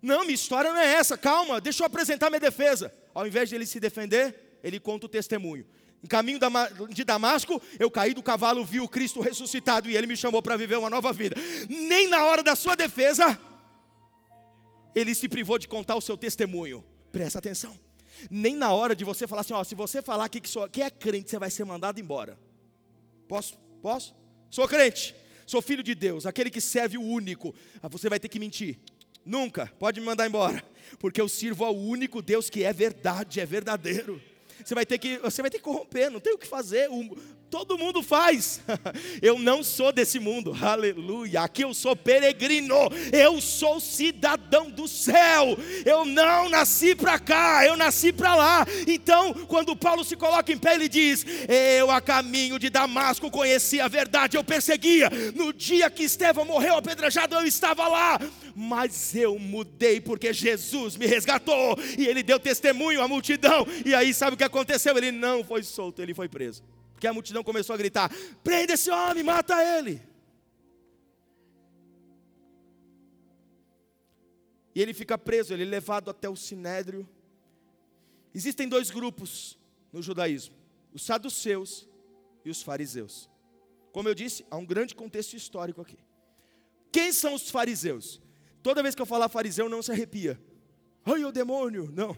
não, 0.00 0.20
minha 0.20 0.34
história 0.34 0.70
não 0.70 0.80
é 0.80 0.94
essa. 0.94 1.16
Calma, 1.16 1.60
deixa 1.60 1.82
eu 1.82 1.86
apresentar 1.86 2.28
minha 2.28 2.40
defesa. 2.40 2.94
Ao 3.14 3.26
invés 3.26 3.48
de 3.48 3.54
ele 3.54 3.64
se 3.64 3.80
defender, 3.80 4.58
ele 4.62 4.78
conta 4.78 5.06
o 5.06 5.08
testemunho. 5.08 5.66
Em 6.02 6.06
caminho 6.06 6.38
de 6.90 7.04
Damasco, 7.04 7.62
eu 7.78 7.90
caí 7.90 8.12
do 8.12 8.22
cavalo, 8.22 8.62
vi 8.62 8.80
o 8.80 8.86
Cristo 8.86 9.22
ressuscitado 9.22 9.88
e 9.88 9.96
ele 9.96 10.06
me 10.06 10.14
chamou 10.14 10.42
para 10.42 10.58
viver 10.58 10.76
uma 10.76 10.90
nova 10.90 11.10
vida. 11.10 11.34
Nem 11.66 12.06
na 12.06 12.24
hora 12.24 12.42
da 12.42 12.54
sua 12.54 12.76
defesa, 12.76 13.40
ele 14.94 15.14
se 15.14 15.28
privou 15.28 15.58
de 15.58 15.68
contar 15.68 15.96
o 15.96 16.00
seu 16.00 16.16
testemunho. 16.16 16.84
Presta 17.10 17.38
atenção. 17.38 17.78
Nem 18.30 18.54
na 18.54 18.72
hora 18.72 18.94
de 18.94 19.04
você 19.04 19.26
falar 19.26 19.40
assim, 19.40 19.52
ó, 19.52 19.64
se 19.64 19.74
você 19.74 20.00
falar 20.00 20.28
que, 20.28 20.46
sou, 20.48 20.68
que 20.68 20.82
é 20.82 20.90
crente, 20.90 21.30
você 21.30 21.38
vai 21.38 21.50
ser 21.50 21.64
mandado 21.64 22.00
embora. 22.00 22.38
Posso? 23.26 23.58
Posso? 23.82 24.14
Sou 24.50 24.68
crente, 24.68 25.14
sou 25.46 25.60
filho 25.60 25.82
de 25.82 25.94
Deus, 25.94 26.26
aquele 26.26 26.50
que 26.50 26.60
serve 26.60 26.96
o 26.96 27.02
único. 27.02 27.54
Ah, 27.82 27.88
você 27.88 28.08
vai 28.08 28.20
ter 28.20 28.28
que 28.28 28.38
mentir. 28.38 28.78
Nunca, 29.24 29.72
pode 29.78 30.00
me 30.00 30.06
mandar 30.06 30.26
embora, 30.26 30.62
porque 30.98 31.20
eu 31.20 31.28
sirvo 31.28 31.64
ao 31.64 31.74
único 31.74 32.22
Deus 32.22 32.50
que 32.50 32.62
é 32.62 32.72
verdade, 32.72 33.40
é 33.40 33.46
verdadeiro. 33.46 34.20
Você 34.62 34.74
vai 34.74 34.86
ter 34.86 34.98
que, 34.98 35.18
você 35.18 35.42
vai 35.42 35.50
ter 35.50 35.58
que 35.58 35.64
corromper, 35.64 36.10
não 36.10 36.20
tem 36.20 36.32
o 36.32 36.38
que 36.38 36.46
fazer. 36.46 36.88
O, 36.90 37.16
todo 37.54 37.78
mundo 37.78 38.02
faz. 38.02 38.60
Eu 39.22 39.38
não 39.38 39.62
sou 39.62 39.92
desse 39.92 40.18
mundo. 40.18 40.56
Aleluia. 40.60 41.42
Aqui 41.42 41.62
eu 41.62 41.72
sou 41.72 41.94
peregrino. 41.94 42.74
Eu 43.12 43.40
sou 43.40 43.78
cidadão 43.78 44.68
do 44.68 44.88
céu. 44.88 45.56
Eu 45.86 46.04
não 46.04 46.48
nasci 46.48 46.96
para 46.96 47.16
cá, 47.16 47.64
eu 47.64 47.76
nasci 47.76 48.12
para 48.12 48.34
lá. 48.34 48.66
Então, 48.88 49.32
quando 49.46 49.76
Paulo 49.76 50.02
se 50.02 50.16
coloca 50.16 50.52
em 50.52 50.58
pé, 50.58 50.74
ele 50.74 50.88
diz: 50.88 51.24
Eu 51.78 51.92
a 51.92 52.00
caminho 52.00 52.58
de 52.58 52.68
Damasco 52.68 53.30
conheci 53.30 53.80
a 53.80 53.86
verdade, 53.86 54.36
eu 54.36 54.42
perseguia. 54.42 55.08
No 55.36 55.52
dia 55.52 55.88
que 55.88 56.02
Estevão 56.02 56.44
morreu 56.44 56.74
apedrejado, 56.74 57.36
eu 57.36 57.46
estava 57.46 57.86
lá 57.86 58.18
mas 58.56 59.16
eu 59.16 59.36
mudei 59.36 60.00
porque 60.00 60.32
Jesus 60.32 60.96
me 60.96 61.06
resgatou 61.06 61.76
e 61.98 62.06
ele 62.06 62.22
deu 62.22 62.38
testemunho 62.38 63.02
à 63.02 63.08
multidão. 63.08 63.66
E 63.84 63.92
aí 63.92 64.14
sabe 64.14 64.34
o 64.34 64.36
que 64.36 64.44
aconteceu? 64.44 64.96
Ele 64.96 65.10
não 65.10 65.42
foi 65.42 65.64
solto, 65.64 66.00
ele 66.00 66.14
foi 66.14 66.28
preso. 66.28 66.62
Porque 67.04 67.08
a 67.10 67.12
multidão 67.12 67.44
começou 67.44 67.74
a 67.74 67.76
gritar: 67.76 68.10
prenda 68.42 68.72
esse 68.72 68.90
homem, 68.90 69.22
mata 69.22 69.62
ele. 69.62 70.00
E 74.74 74.80
ele 74.80 74.94
fica 74.94 75.18
preso, 75.18 75.52
ele 75.52 75.64
é 75.64 75.66
levado 75.66 76.08
até 76.08 76.30
o 76.30 76.34
sinédrio. 76.34 77.06
Existem 78.34 78.66
dois 78.66 78.90
grupos 78.90 79.58
no 79.92 80.00
judaísmo: 80.00 80.54
os 80.94 81.02
saduceus 81.02 81.86
e 82.42 82.48
os 82.48 82.62
fariseus. 82.62 83.28
Como 83.92 84.08
eu 84.08 84.14
disse, 84.14 84.46
há 84.50 84.56
um 84.56 84.64
grande 84.64 84.94
contexto 84.94 85.34
histórico 85.34 85.82
aqui. 85.82 85.98
Quem 86.90 87.12
são 87.12 87.34
os 87.34 87.50
fariseus? 87.50 88.18
Toda 88.62 88.82
vez 88.82 88.94
que 88.94 89.02
eu 89.02 89.06
falar 89.06 89.28
fariseu, 89.28 89.68
não 89.68 89.82
se 89.82 89.92
arrepia. 89.92 90.40
Ai, 91.04 91.20
é 91.20 91.26
o 91.26 91.32
demônio. 91.32 91.90
Não. 91.92 92.16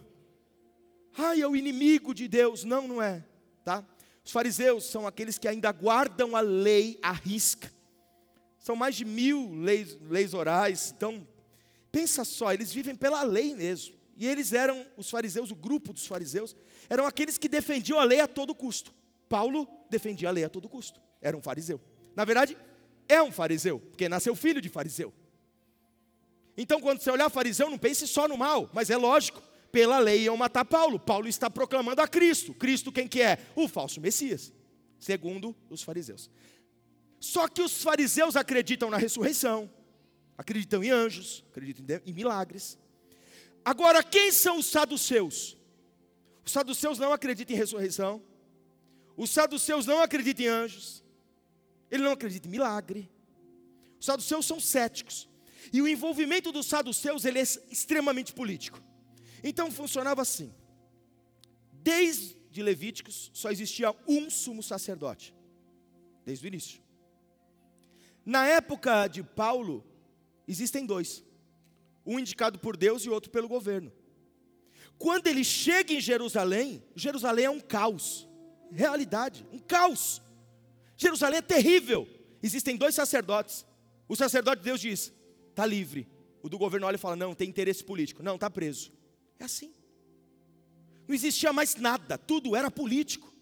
Ai, 1.18 1.40
é 1.40 1.48
o 1.48 1.56
inimigo 1.56 2.14
de 2.14 2.28
Deus. 2.28 2.62
Não, 2.62 2.86
não 2.86 3.02
é. 3.02 3.24
Tá? 3.64 3.84
Os 4.26 4.32
fariseus 4.32 4.84
são 4.86 5.06
aqueles 5.06 5.38
que 5.38 5.46
ainda 5.46 5.70
guardam 5.70 6.34
a 6.34 6.40
lei 6.40 6.98
à 7.00 7.12
risca. 7.12 7.72
São 8.58 8.74
mais 8.74 8.96
de 8.96 9.04
mil 9.04 9.54
leis, 9.54 9.96
leis 10.10 10.34
orais. 10.34 10.92
Então, 10.96 11.24
pensa 11.92 12.24
só, 12.24 12.52
eles 12.52 12.72
vivem 12.72 12.96
pela 12.96 13.22
lei 13.22 13.54
mesmo. 13.54 13.94
E 14.16 14.26
eles 14.26 14.52
eram, 14.52 14.84
os 14.96 15.08
fariseus, 15.08 15.52
o 15.52 15.54
grupo 15.54 15.92
dos 15.92 16.08
fariseus, 16.08 16.56
eram 16.90 17.06
aqueles 17.06 17.38
que 17.38 17.48
defendiam 17.48 18.00
a 18.00 18.04
lei 18.04 18.18
a 18.18 18.26
todo 18.26 18.52
custo. 18.52 18.92
Paulo 19.28 19.68
defendia 19.88 20.28
a 20.28 20.32
lei 20.32 20.42
a 20.42 20.48
todo 20.48 20.68
custo. 20.68 21.00
Era 21.22 21.36
um 21.36 21.40
fariseu. 21.40 21.80
Na 22.16 22.24
verdade, 22.24 22.58
é 23.08 23.22
um 23.22 23.30
fariseu, 23.30 23.78
porque 23.78 24.08
nasceu 24.08 24.34
filho 24.34 24.60
de 24.60 24.68
fariseu. 24.68 25.14
Então, 26.56 26.80
quando 26.80 26.98
você 26.98 27.12
olhar 27.12 27.30
fariseu, 27.30 27.70
não 27.70 27.78
pense 27.78 28.08
só 28.08 28.26
no 28.26 28.36
mal, 28.36 28.68
mas 28.72 28.90
é 28.90 28.96
lógico, 28.96 29.40
pela 29.72 29.98
lei 29.98 30.22
iam 30.22 30.36
matar 30.36 30.64
Paulo. 30.64 30.98
Paulo 30.98 31.28
está 31.28 31.50
proclamando 31.50 32.00
a 32.00 32.08
Cristo. 32.08 32.54
Cristo 32.54 32.92
quem 32.92 33.06
que 33.06 33.20
é? 33.20 33.38
O 33.54 33.68
falso 33.68 34.00
Messias, 34.00 34.52
segundo 34.98 35.54
os 35.68 35.82
fariseus. 35.82 36.30
Só 37.20 37.48
que 37.48 37.62
os 37.62 37.82
fariseus 37.82 38.36
acreditam 38.36 38.90
na 38.90 38.96
ressurreição, 38.96 39.70
acreditam 40.36 40.82
em 40.82 40.90
anjos, 40.90 41.44
acreditam 41.50 42.00
em 42.04 42.12
milagres. 42.12 42.78
Agora, 43.64 44.02
quem 44.02 44.30
são 44.30 44.58
os 44.58 44.66
saduceus? 44.66 45.56
Os 46.44 46.52
saduceus 46.52 46.98
não 46.98 47.12
acreditam 47.12 47.56
em 47.56 47.58
ressurreição. 47.58 48.22
Os 49.16 49.30
saduceus 49.30 49.86
não 49.86 50.00
acreditam 50.00 50.44
em 50.44 50.48
anjos. 50.48 51.02
Ele 51.90 52.02
não 52.02 52.12
acredita 52.12 52.46
em 52.46 52.50
milagre. 52.50 53.10
Os 53.98 54.06
saduceus 54.06 54.46
são 54.46 54.60
céticos. 54.60 55.28
E 55.72 55.82
o 55.82 55.88
envolvimento 55.88 56.52
dos 56.52 56.66
saduceus 56.66 57.24
ele 57.24 57.40
é 57.40 57.42
extremamente 57.42 58.32
político. 58.32 58.80
Então 59.42 59.70
funcionava 59.70 60.22
assim. 60.22 60.52
Desde 61.72 62.62
Levíticos 62.62 63.30
só 63.32 63.50
existia 63.50 63.94
um 64.06 64.28
sumo 64.30 64.62
sacerdote. 64.62 65.34
Desde 66.24 66.46
o 66.46 66.48
início. 66.48 66.82
Na 68.24 68.46
época 68.46 69.06
de 69.06 69.22
Paulo, 69.22 69.84
existem 70.48 70.84
dois. 70.84 71.24
Um 72.04 72.18
indicado 72.18 72.58
por 72.58 72.76
Deus 72.76 73.04
e 73.04 73.10
outro 73.10 73.30
pelo 73.30 73.48
governo. 73.48 73.92
Quando 74.98 75.26
ele 75.26 75.44
chega 75.44 75.92
em 75.92 76.00
Jerusalém, 76.00 76.82
Jerusalém 76.94 77.44
é 77.44 77.50
um 77.50 77.60
caos. 77.60 78.28
Realidade, 78.72 79.46
um 79.52 79.58
caos. 79.58 80.22
Jerusalém 80.96 81.38
é 81.38 81.42
terrível. 81.42 82.08
Existem 82.42 82.76
dois 82.76 82.94
sacerdotes. 82.94 83.64
O 84.08 84.16
sacerdote 84.16 84.58
de 84.58 84.64
Deus 84.64 84.80
diz: 84.80 85.12
está 85.50 85.66
livre. 85.66 86.08
O 86.42 86.48
do 86.48 86.58
governo 86.58 86.86
olha 86.86 86.96
e 86.96 86.98
fala: 86.98 87.14
não, 87.14 87.34
tem 87.34 87.48
interesse 87.48 87.84
político. 87.84 88.22
Não, 88.22 88.36
está 88.36 88.48
preso. 88.48 88.92
É 89.38 89.44
assim. 89.44 89.72
Não 91.06 91.14
existia 91.14 91.52
mais 91.52 91.74
nada, 91.76 92.18
tudo 92.18 92.56
era 92.56 92.70
político. 92.70 93.32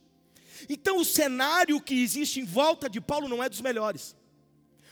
Então 0.69 0.99
o 0.99 1.05
cenário 1.05 1.81
que 1.81 1.95
existe 1.95 2.41
em 2.41 2.45
volta 2.45 2.89
de 2.89 3.01
Paulo 3.01 3.29
não 3.29 3.43
é 3.43 3.49
dos 3.49 3.61
melhores. 3.61 4.15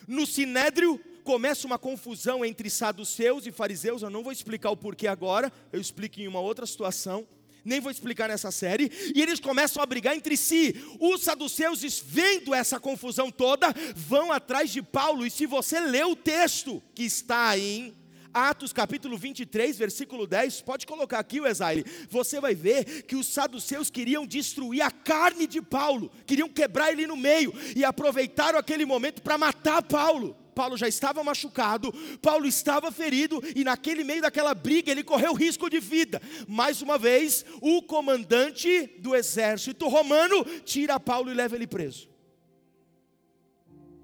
No 0.07 0.27
sinédrio 0.27 0.99
começa 1.23 1.67
uma 1.67 1.79
confusão 1.79 2.45
entre 2.45 2.69
saduceus 2.69 3.47
e 3.47 3.53
fariseus, 3.53 4.03
eu 4.03 4.11
não 4.11 4.23
vou 4.23 4.33
explicar 4.33 4.71
o 4.71 4.77
porquê 4.77 5.07
agora, 5.07 5.53
eu 5.73 5.81
explico 5.81 6.21
em 6.21 6.27
uma 6.27 6.41
outra 6.41 6.67
situação 6.67 7.27
nem 7.65 7.81
vou 7.81 7.91
explicar 7.91 8.29
nessa 8.29 8.51
série, 8.51 8.91
e 9.15 9.21
eles 9.23 9.41
começam 9.41 9.83
a 9.83 9.87
brigar 9.87 10.17
entre 10.17 10.37
si. 10.37 10.75
Os 10.99 11.23
saduceus, 11.23 11.83
vendo 12.05 12.55
essa 12.55 12.81
confusão 12.81 13.31
toda, 13.31 13.73
vão 13.95 14.33
atrás 14.33 14.71
de 14.71 14.83
Paulo, 14.83 15.25
e 15.25 15.31
se 15.31 15.47
você 15.47 15.81
ler 15.81 16.07
o 16.07 16.17
texto 16.17 16.83
que 16.95 17.05
está 17.05 17.57
em 17.57 17.95
Atos 18.33 18.73
capítulo 18.73 19.17
23, 19.17 19.77
versículo 19.77 20.27
10, 20.27 20.63
pode 20.63 20.87
colocar 20.87 21.19
aqui 21.19 21.41
o 21.41 21.47
Exaile, 21.47 21.85
você 22.09 22.41
vai 22.41 22.55
ver 22.55 23.03
que 23.03 23.17
os 23.17 23.27
saduceus 23.27 23.91
queriam 23.91 24.27
destruir 24.27 24.83
a 24.83 24.91
carne 24.91 25.47
de 25.47 25.61
Paulo, 25.61 26.11
queriam 26.27 26.49
quebrar 26.49 26.93
ele 26.93 27.07
no 27.07 27.17
meio, 27.17 27.53
e 27.77 27.85
aproveitaram 27.85 28.59
aquele 28.59 28.85
momento 28.85 29.23
para 29.23 29.37
matar 29.39 29.83
Paulo. 29.83 30.37
Paulo 30.55 30.77
já 30.77 30.87
estava 30.87 31.25
machucado, 31.25 31.93
Paulo 32.21 32.47
estava 32.47 32.93
ferido, 32.93 33.43
e 33.57 33.65
naquele 33.65 34.05
meio 34.05 34.23
daquela 34.23 34.55
briga 34.55 34.91
ele 34.91 35.03
correu 35.03 35.33
risco 35.33 35.69
de 35.69 35.81
vida. 35.81 36.21
Mais 36.47 36.83
uma 36.83 36.99
vez, 36.99 37.45
o 37.61 37.83
comandante 37.83 38.87
do 38.99 39.15
exército 39.15 39.89
romano 39.89 40.45
tira 40.65 41.01
Paulo 41.01 41.31
e 41.31 41.35
leva 41.35 41.57
ele 41.57 41.67
preso. 41.67 42.09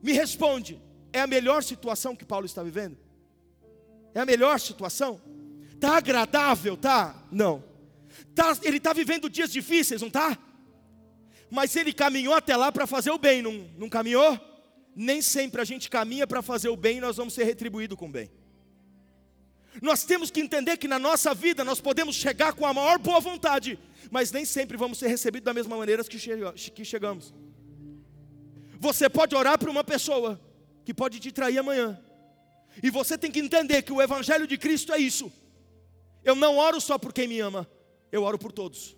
Me 0.03 0.13
responde, 0.13 0.81
é 1.13 1.21
a 1.21 1.27
melhor 1.27 1.63
situação 1.63 2.17
que 2.17 2.25
Paulo 2.25 2.47
está 2.47 2.63
vivendo? 2.63 3.08
É 4.15 4.21
a 4.21 4.27
melhor 4.27 4.59
situação? 4.59 5.21
Tá 5.81 5.97
agradável, 5.97 6.77
tá? 6.77 7.15
Não. 7.31 7.65
Tá, 8.35 8.57
ele 8.63 8.79
está 8.79 8.93
vivendo 8.93 9.29
dias 9.31 9.53
difíceis, 9.53 10.03
não 10.03 10.11
tá? 10.11 10.37
Mas 11.51 11.77
ele 11.77 11.93
caminhou 11.93 12.35
até 12.35 12.57
lá 12.57 12.71
para 12.71 12.87
fazer 12.87 13.11
o 13.11 13.19
bem, 13.19 13.43
não, 13.43 13.69
não 13.77 13.89
caminhou? 13.89 14.39
nem 15.01 15.23
sempre 15.23 15.61
a 15.61 15.65
gente 15.65 15.89
caminha 15.89 16.27
para 16.27 16.43
fazer 16.43 16.69
o 16.71 16.77
bem 16.77 16.99
e 16.99 17.01
nós 17.01 17.17
vamos 17.17 17.33
ser 17.33 17.45
retribuídos 17.45 17.97
com 17.97 18.07
o 18.07 18.11
bem. 18.11 18.29
Nós 19.81 20.03
temos 20.03 20.29
que 20.29 20.41
entender 20.41 20.77
que 20.77 20.89
na 20.89 20.99
nossa 20.99 21.33
vida 21.33 21.63
nós 21.63 21.81
podemos 21.81 22.17
chegar 22.17 22.53
com 22.53 22.67
a 22.67 22.75
maior 22.75 22.99
boa 22.99 23.21
vontade, 23.21 23.79
mas 24.11 24.33
nem 24.33 24.45
sempre 24.45 24.77
vamos 24.77 24.99
ser 24.99 25.07
recebidos 25.07 25.45
da 25.45 25.55
mesma 25.55 25.77
maneira 25.77 26.03
que 26.03 26.85
chegamos. 26.85 27.33
Você 28.81 29.09
pode 29.09 29.37
orar 29.37 29.57
para 29.57 29.71
uma 29.71 29.85
pessoa 29.85 30.41
que 30.85 30.93
pode 30.93 31.21
te 31.21 31.31
trair 31.31 31.59
amanhã, 31.59 31.97
E 32.83 32.91
você 32.91 33.19
tem 33.19 33.31
que 33.31 33.41
entender 33.41 33.83
que 33.83 33.93
o 33.93 34.01
Evangelho 34.01 34.47
de 34.47 34.57
Cristo 34.57 34.93
é 34.93 34.99
isso. 34.99 35.33
Eu 36.25 36.35
não 36.35 36.57
oro 36.57 36.81
só 36.81 36.99
por 36.99 37.13
quem 37.13 37.27
me 37.27 37.41
ama, 37.41 37.69
eu 38.13 38.23
oro 38.23 38.39
por 38.39 38.53
todos. 38.53 38.97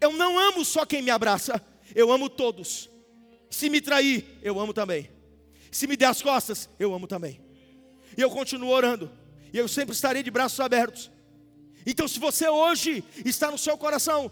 Eu 0.00 0.12
não 0.12 0.38
amo 0.38 0.64
só 0.64 0.84
quem 0.84 1.02
me 1.02 1.10
abraça, 1.10 1.64
eu 1.94 2.10
amo 2.10 2.28
todos. 2.28 2.90
Se 3.50 3.68
me 3.68 3.80
trair, 3.80 4.38
eu 4.42 4.58
amo 4.58 4.72
também. 4.72 5.10
Se 5.70 5.86
me 5.86 5.96
der 5.96 6.06
as 6.06 6.22
costas, 6.22 6.68
eu 6.78 6.94
amo 6.94 7.06
também. 7.06 7.40
E 8.16 8.20
eu 8.20 8.30
continuo 8.30 8.70
orando. 8.70 9.10
E 9.52 9.58
eu 9.58 9.68
sempre 9.68 9.94
estarei 9.94 10.22
de 10.22 10.30
braços 10.30 10.58
abertos. 10.60 11.10
Então, 11.84 12.08
se 12.08 12.18
você 12.18 12.48
hoje 12.48 13.04
está 13.24 13.50
no 13.50 13.58
seu 13.58 13.76
coração, 13.76 14.30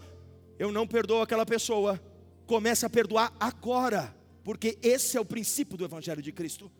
eu 0.57 0.71
não 0.71 0.87
perdoo 0.87 1.21
aquela 1.21 1.45
pessoa, 1.45 2.01
comece 2.45 2.85
a 2.85 2.89
perdoar 2.89 3.33
agora, 3.39 4.15
porque 4.43 4.77
esse 4.81 5.17
é 5.17 5.19
o 5.19 5.25
princípio 5.25 5.77
do 5.77 5.85
Evangelho 5.85 6.21
de 6.21 6.31
Cristo. 6.31 6.71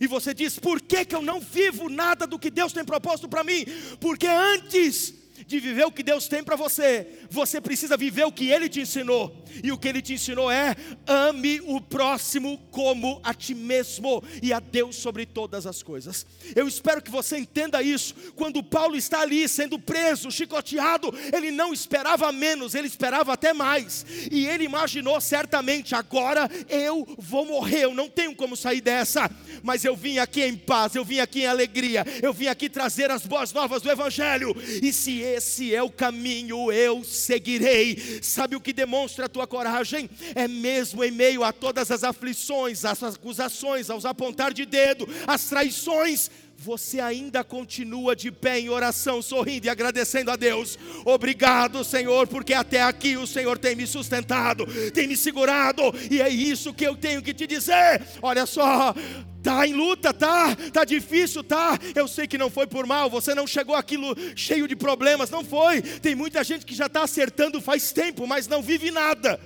E 0.00 0.06
você 0.06 0.34
diz: 0.34 0.58
por 0.58 0.80
que, 0.80 1.04
que 1.04 1.14
eu 1.14 1.22
não 1.22 1.40
vivo 1.40 1.88
nada 1.88 2.26
do 2.26 2.38
que 2.38 2.50
Deus 2.50 2.72
tem 2.72 2.84
proposto 2.84 3.28
para 3.28 3.44
mim? 3.44 3.64
Porque 4.00 4.26
antes 4.26 5.14
de 5.46 5.60
viver 5.60 5.84
o 5.84 5.92
que 5.92 6.02
Deus 6.02 6.28
tem 6.28 6.42
para 6.42 6.56
você, 6.56 7.06
você 7.30 7.60
precisa 7.60 7.96
viver 7.96 8.24
o 8.24 8.32
que 8.32 8.50
Ele 8.50 8.68
te 8.68 8.80
ensinou. 8.80 9.44
E 9.62 9.70
o 9.70 9.78
que 9.78 9.88
Ele 9.88 10.02
te 10.02 10.14
ensinou 10.14 10.50
é: 10.50 10.74
ame 11.06 11.60
o 11.64 11.80
próximo 11.80 12.58
como 12.70 13.20
a 13.22 13.32
ti 13.32 13.54
mesmo 13.54 14.22
e 14.42 14.52
a 14.52 14.60
Deus 14.60 14.96
sobre 14.96 15.26
todas 15.26 15.66
as 15.66 15.82
coisas. 15.82 16.26
Eu 16.54 16.66
espero 16.66 17.02
que 17.02 17.10
você 17.10 17.38
entenda 17.38 17.82
isso. 17.82 18.14
Quando 18.34 18.62
Paulo 18.62 18.96
está 18.96 19.20
ali 19.20 19.48
sendo 19.48 19.78
preso, 19.78 20.30
chicoteado, 20.30 21.14
ele 21.32 21.50
não 21.50 21.72
esperava 21.72 22.32
menos, 22.32 22.74
ele 22.74 22.88
esperava 22.88 23.32
até 23.32 23.52
mais. 23.52 24.04
E 24.30 24.46
ele 24.46 24.64
imaginou 24.64 25.20
certamente: 25.20 25.94
agora 25.94 26.50
eu 26.68 27.06
vou 27.18 27.44
morrer, 27.46 27.84
eu 27.84 27.94
não 27.94 28.08
tenho 28.08 28.34
como 28.34 28.56
sair 28.56 28.80
dessa. 28.80 29.30
Mas 29.62 29.84
eu 29.84 29.96
vim 29.96 30.18
aqui 30.18 30.42
em 30.42 30.56
paz, 30.56 30.94
eu 30.94 31.04
vim 31.04 31.20
aqui 31.20 31.42
em 31.42 31.46
alegria, 31.46 32.04
eu 32.22 32.32
vim 32.32 32.46
aqui 32.46 32.68
trazer 32.68 33.10
as 33.10 33.24
boas 33.26 33.52
novas 33.52 33.82
do 33.82 33.90
Evangelho. 33.90 34.54
E 34.82 34.92
se 34.92 35.20
esse 35.34 35.74
é 35.74 35.82
o 35.82 35.90
caminho, 35.90 36.72
eu 36.72 37.04
seguirei. 37.04 38.20
Sabe 38.22 38.56
o 38.56 38.60
que 38.60 38.72
demonstra 38.72 39.26
a 39.26 39.28
tua 39.28 39.46
coragem? 39.46 40.08
É 40.34 40.48
mesmo 40.48 41.02
em 41.04 41.10
meio 41.10 41.44
a 41.44 41.52
todas 41.52 41.90
as 41.90 42.04
aflições, 42.04 42.84
as 42.84 43.02
acusações, 43.02 43.90
aos 43.90 44.04
apontar 44.04 44.52
de 44.52 44.64
dedo, 44.64 45.06
as 45.26 45.44
traições, 45.44 46.30
você 46.64 46.98
ainda 46.98 47.44
continua 47.44 48.16
de 48.16 48.32
pé 48.32 48.58
em 48.58 48.70
oração, 48.70 49.20
sorrindo 49.20 49.66
e 49.66 49.68
agradecendo 49.68 50.30
a 50.30 50.36
Deus. 50.36 50.78
Obrigado, 51.04 51.84
Senhor, 51.84 52.26
porque 52.26 52.54
até 52.54 52.82
aqui 52.82 53.16
o 53.18 53.26
Senhor 53.26 53.58
tem 53.58 53.76
me 53.76 53.86
sustentado, 53.86 54.66
tem 54.92 55.06
me 55.06 55.16
segurado, 55.16 55.82
e 56.10 56.22
é 56.22 56.28
isso 56.28 56.72
que 56.72 56.84
eu 56.84 56.96
tenho 56.96 57.22
que 57.22 57.34
te 57.34 57.46
dizer. 57.46 58.02
Olha 58.22 58.46
só, 58.46 58.94
Tá 59.42 59.66
em 59.66 59.74
luta, 59.74 60.10
tá? 60.14 60.56
Tá 60.72 60.86
difícil, 60.86 61.44
tá? 61.44 61.78
Eu 61.94 62.08
sei 62.08 62.26
que 62.26 62.38
não 62.38 62.48
foi 62.48 62.66
por 62.66 62.86
mal, 62.86 63.10
você 63.10 63.34
não 63.34 63.46
chegou 63.46 63.74
aquilo 63.74 64.16
cheio 64.34 64.66
de 64.66 64.74
problemas, 64.74 65.28
não 65.28 65.44
foi. 65.44 65.82
Tem 65.82 66.14
muita 66.14 66.42
gente 66.42 66.64
que 66.64 66.74
já 66.74 66.86
está 66.86 67.02
acertando 67.02 67.60
faz 67.60 67.92
tempo, 67.92 68.26
mas 68.26 68.48
não 68.48 68.62
vive 68.62 68.90
nada. 68.90 69.38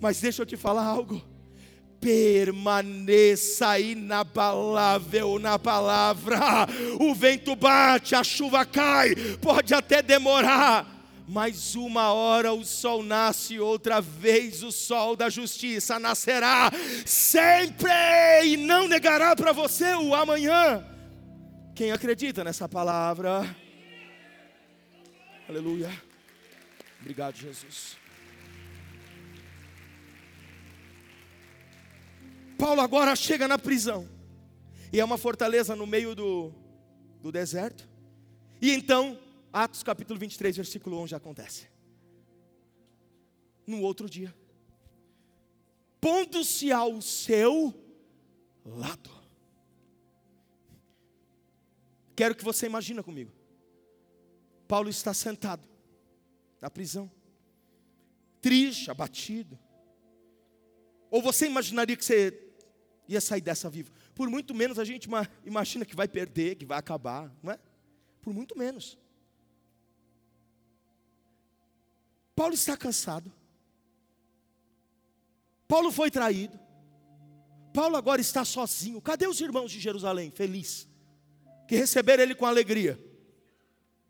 Mas 0.00 0.18
deixa 0.18 0.40
eu 0.40 0.46
te 0.46 0.56
falar 0.56 0.84
algo. 0.84 1.22
Permaneça 2.00 3.78
inabalável 3.78 5.38
na 5.38 5.58
palavra. 5.58 6.38
O 7.00 7.14
vento 7.14 7.56
bate, 7.56 8.14
a 8.14 8.22
chuva 8.22 8.64
cai, 8.64 9.14
pode 9.40 9.74
até 9.74 10.02
demorar 10.02 10.98
mais 11.28 11.74
uma 11.74 12.10
hora 12.10 12.54
o 12.54 12.64
sol 12.64 13.02
nasce, 13.02 13.60
outra 13.60 14.00
vez 14.00 14.62
o 14.62 14.72
sol 14.72 15.14
da 15.14 15.28
justiça 15.28 15.98
nascerá, 15.98 16.70
sempre, 17.04 17.92
e 18.46 18.56
não 18.56 18.88
negará 18.88 19.36
para 19.36 19.52
você 19.52 19.94
o 19.94 20.14
amanhã. 20.14 20.82
Quem 21.74 21.92
acredita 21.92 22.42
nessa 22.42 22.66
palavra? 22.66 23.54
Aleluia. 25.46 25.90
Obrigado, 27.00 27.36
Jesus. 27.36 27.96
Paulo 32.58 32.80
agora 32.80 33.14
chega 33.14 33.46
na 33.46 33.56
prisão, 33.56 34.08
e 34.92 34.98
é 34.98 35.04
uma 35.04 35.16
fortaleza 35.16 35.76
no 35.76 35.86
meio 35.86 36.12
do, 36.12 36.52
do 37.22 37.30
deserto, 37.30 37.88
e 38.60 38.72
então 38.72 39.16
Atos 39.52 39.84
capítulo 39.84 40.18
23, 40.18 40.56
versículo 40.56 40.98
11 40.98 41.14
acontece. 41.14 41.68
No 43.64 43.80
outro 43.82 44.10
dia, 44.10 44.34
pondo-se 46.00 46.72
ao 46.72 47.00
seu 47.00 47.72
lado. 48.64 49.10
Quero 52.16 52.34
que 52.34 52.44
você 52.44 52.66
imagine 52.66 53.02
comigo. 53.04 53.30
Paulo 54.66 54.88
está 54.88 55.14
sentado 55.14 55.66
na 56.60 56.68
prisão, 56.68 57.08
triste, 58.40 58.90
abatido. 58.90 59.56
Ou 61.10 61.22
você 61.22 61.46
imaginaria 61.46 61.96
que 61.96 62.04
você 62.04 62.47
ia 63.08 63.20
sair 63.20 63.40
dessa 63.40 63.70
vivo? 63.70 63.90
Por 64.14 64.28
muito 64.28 64.54
menos 64.54 64.78
a 64.78 64.84
gente 64.84 65.08
imagina 65.44 65.84
que 65.84 65.96
vai 65.96 66.06
perder, 66.06 66.56
que 66.56 66.66
vai 66.66 66.78
acabar, 66.78 67.34
não 67.42 67.52
é? 67.52 67.58
Por 68.20 68.34
muito 68.34 68.56
menos. 68.56 68.98
Paulo 72.36 72.54
está 72.54 72.76
cansado. 72.76 73.32
Paulo 75.66 75.90
foi 75.90 76.10
traído. 76.10 76.58
Paulo 77.74 77.96
agora 77.96 78.20
está 78.20 78.44
sozinho. 78.44 79.00
Cadê 79.00 79.26
os 79.26 79.40
irmãos 79.40 79.70
de 79.70 79.80
Jerusalém? 79.80 80.30
Feliz. 80.30 80.88
Que 81.66 81.76
receberam 81.76 82.22
ele 82.22 82.34
com 82.34 82.46
alegria. 82.46 82.98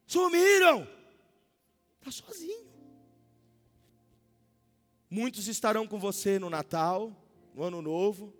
Sumiram. 0.06 0.86
Está 1.98 2.10
sozinho. 2.10 2.66
Muitos 5.10 5.48
estarão 5.48 5.86
com 5.86 5.98
você 5.98 6.38
no 6.38 6.50
Natal, 6.50 7.10
no 7.54 7.62
Ano 7.62 7.80
Novo, 7.80 8.32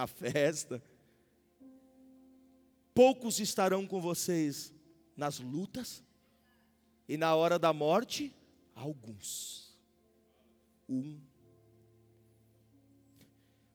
na 0.00 0.06
festa. 0.06 0.82
Poucos 2.94 3.38
estarão 3.38 3.86
com 3.86 4.00
vocês 4.00 4.72
nas 5.14 5.38
lutas 5.38 6.02
e 7.06 7.16
na 7.16 7.34
hora 7.34 7.58
da 7.58 7.72
morte 7.72 8.34
alguns. 8.74 9.78
Um. 10.88 11.20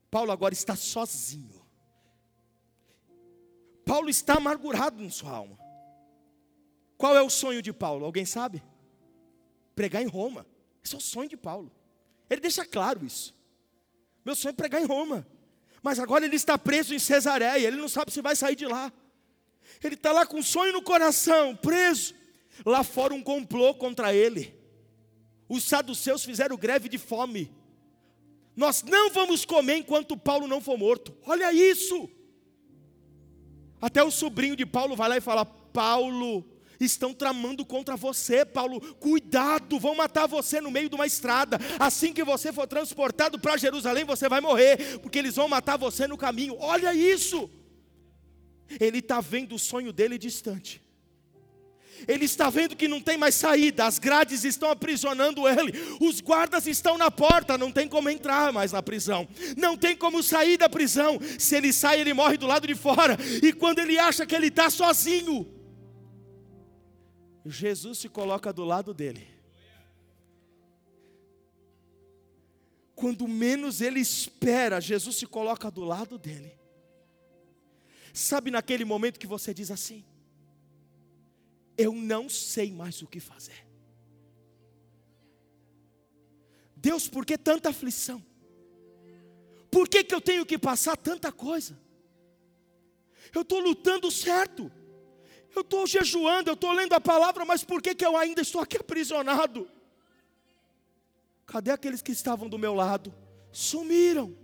Paulo 0.10 0.32
agora 0.32 0.54
está 0.54 0.76
sozinho. 0.76 1.64
Paulo 3.86 4.10
está 4.10 4.38
amargurado 4.38 5.04
em 5.04 5.10
sua 5.10 5.32
alma. 5.32 5.60
Qual 6.98 7.16
é 7.16 7.22
o 7.22 7.30
sonho 7.30 7.62
de 7.62 7.72
Paulo? 7.72 8.04
Alguém 8.04 8.26
sabe? 8.26 8.64
Pregar 9.76 10.02
em 10.02 10.08
Roma. 10.08 10.46
Esse 10.84 10.96
é 10.96 10.98
o 10.98 11.02
sonho 11.02 11.30
de 11.30 11.38
Paulo. 11.38 11.72
Ele 12.30 12.42
deixa 12.42 12.66
claro 12.66 13.06
isso. 13.06 13.36
Meu 14.24 14.36
sonho 14.36 14.54
é 14.54 14.56
pregar 14.56 14.82
em 14.82 14.86
Roma. 14.86 15.28
Mas 15.86 16.00
agora 16.00 16.26
ele 16.26 16.36
está 16.36 16.58
preso 16.58 16.96
em 16.96 16.98
Cesareia. 16.98 17.68
Ele 17.68 17.78
não 17.78 17.88
sabe 17.88 18.12
se 18.12 18.20
vai 18.20 18.36
sair 18.36 18.56
de 18.56 18.66
lá. 18.66 18.92
Ele 19.84 19.94
está 19.94 20.12
lá 20.12 20.26
com 20.26 20.40
um 20.40 20.42
sonho 20.42 20.74
no 20.74 20.82
coração, 20.82 21.56
preso. 21.56 22.16
Lá 22.66 22.84
fora 22.84 23.14
um 23.14 23.22
complô 23.22 23.72
contra 23.76 24.12
ele. 24.12 24.60
Os 25.48 25.64
saduceus 25.64 26.26
fizeram 26.26 26.58
greve 26.58 26.90
de 26.90 26.98
fome. 26.98 27.52
Nós 28.56 28.82
não 28.82 29.12
vamos 29.12 29.46
comer 29.46 29.78
enquanto 29.78 30.18
Paulo 30.18 30.48
não 30.48 30.60
for 30.60 30.76
morto. 30.76 31.16
Olha 31.24 31.54
isso. 31.54 32.10
Até 33.80 34.04
o 34.04 34.10
sobrinho 34.10 34.56
de 34.56 34.66
Paulo 34.66 34.96
vai 34.96 35.08
lá 35.08 35.18
e 35.18 35.22
fala: 35.22 35.46
Paulo, 35.46 36.44
estão 36.80 37.14
tramando 37.14 37.66
contra 37.66 37.96
você, 37.96 38.46
Paulo. 38.46 38.82
Cuidado, 38.96 39.80
vão 39.80 39.96
matar 39.96 40.28
você 40.28 40.60
no 40.62 40.72
meio 40.72 40.90
de 40.90 40.96
uma 40.96 41.06
estrada. 41.06 41.60
Assim 41.80 42.14
que 42.14 42.24
você 42.24 42.52
for 42.52 42.68
transportado 42.68 43.40
para 43.40 43.58
Jerusalém, 43.58 44.04
você 44.04 44.28
vai 44.28 44.42
morrer, 44.42 45.00
porque 45.00 45.20
eles 45.20 45.36
vão 45.36 45.48
matar 45.48 45.78
você 45.78 46.08
no 46.08 46.18
caminho. 46.18 46.56
Olha 46.60 46.94
isso. 46.94 47.50
Ele 48.80 49.00
está 49.00 49.22
vendo 49.22 49.56
o 49.56 49.60
sonho 49.60 49.94
dele 49.94 50.18
distante 50.18 50.86
ele 52.08 52.26
está 52.26 52.50
vendo 52.50 52.76
que 52.76 52.88
não 52.88 53.00
tem 53.00 53.18
mais 53.18 53.36
saída, 53.36 53.86
as 53.86 54.00
grades 54.00 54.44
estão 54.44 54.70
aprisionando 54.70 55.48
ele, 55.48 55.74
os 56.00 56.20
guardas 56.20 56.68
estão 56.68 56.98
na 56.98 57.10
porta, 57.10 57.58
não 57.58 57.72
tem 57.72 57.88
como 57.88 58.10
entrar 58.10 58.52
mais 58.52 58.72
na 58.72 58.84
prisão, 58.84 59.28
não 59.58 59.78
tem 59.78 59.96
como 59.96 60.22
sair 60.22 60.58
da 60.58 60.70
prisão. 60.70 61.20
Se 61.40 61.56
ele 61.56 61.72
sai, 61.72 62.02
ele 62.02 62.14
morre 62.14 62.38
do 62.38 62.48
lado 62.48 62.68
de 62.68 62.76
fora, 62.76 63.18
e 63.42 63.54
quando 63.54 63.80
ele 63.80 63.98
acha 63.98 64.26
que 64.26 64.36
ele 64.36 64.48
está 64.48 64.70
sozinho, 64.70 65.48
Jesus 67.46 68.00
se 68.00 68.10
coloca 68.10 68.52
do 68.52 68.64
lado 68.64 68.94
dele. 68.94 69.28
Quando 72.96 73.28
menos 73.28 73.82
ele 73.82 74.00
espera, 74.00 74.80
Jesus 74.80 75.18
se 75.18 75.28
coloca 75.28 75.70
do 75.70 75.84
lado 75.84 76.18
dele. 76.18 76.58
Sabe 78.14 78.50
naquele 78.50 78.86
momento 78.86 79.20
que 79.20 79.28
você 79.28 79.54
diz 79.54 79.70
assim: 79.70 80.04
eu 81.78 81.94
não 81.94 82.30
sei 82.30 82.72
mais 82.72 83.02
o 83.02 83.08
que 83.08 83.20
fazer. 83.20 83.66
Deus, 86.76 87.08
por 87.08 87.26
que 87.26 87.38
tanta 87.38 87.70
aflição? 87.70 88.24
Por 89.70 89.90
que, 89.90 90.04
que 90.04 90.16
eu 90.16 90.22
tenho 90.22 90.46
que 90.46 90.58
passar 90.58 90.96
tanta 90.96 91.32
coisa? 91.32 91.78
Eu 93.34 93.42
estou 93.42 93.60
lutando 93.60 94.10
certo. 94.10 94.72
Eu 95.56 95.62
estou 95.62 95.88
jejuando, 95.88 96.50
eu 96.50 96.54
estou 96.54 96.74
lendo 96.74 96.94
a 96.94 97.00
palavra, 97.00 97.46
mas 97.46 97.64
por 97.64 97.82
que, 97.82 97.96
que 97.96 98.06
eu 98.06 98.18
ainda 98.18 98.42
estou 98.42 98.60
aqui 98.60 98.78
aprisionado? 98.78 99.68
Cadê 101.46 101.72
aqueles 101.72 102.02
que 102.02 102.12
estavam 102.12 102.50
do 102.50 102.60
meu 102.60 102.74
lado? 102.74 103.14
Sumiram. 103.52 104.36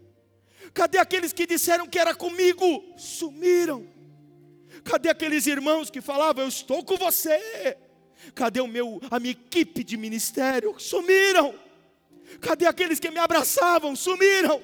Cadê 0.74 0.98
aqueles 0.98 1.34
que 1.34 1.46
disseram 1.46 1.86
que 1.86 2.00
era 2.00 2.16
comigo? 2.16 2.94
Sumiram. 2.98 3.86
Cadê 4.86 5.10
aqueles 5.10 5.48
irmãos 5.48 5.90
que 5.90 6.00
falavam, 6.00 6.46
eu 6.46 6.48
estou 6.48 6.84
com 6.84 6.96
você? 6.96 7.78
Cadê 8.34 8.62
o 8.62 8.68
meu, 8.68 9.02
a 9.10 9.20
minha 9.20 9.32
equipe 9.32 9.84
de 9.84 9.98
ministério? 9.98 10.80
Sumiram. 10.80 11.54
Cadê 12.40 12.66
aqueles 12.66 13.00
que 13.00 13.12
me 13.12 13.20
abraçavam? 13.20 13.96
Sumiram. 13.96 14.62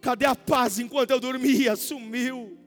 Cadê 0.00 0.26
a 0.26 0.34
paz 0.34 0.80
enquanto 0.80 1.12
eu 1.12 1.20
dormia? 1.20 1.76
Sumiu. 1.76 2.58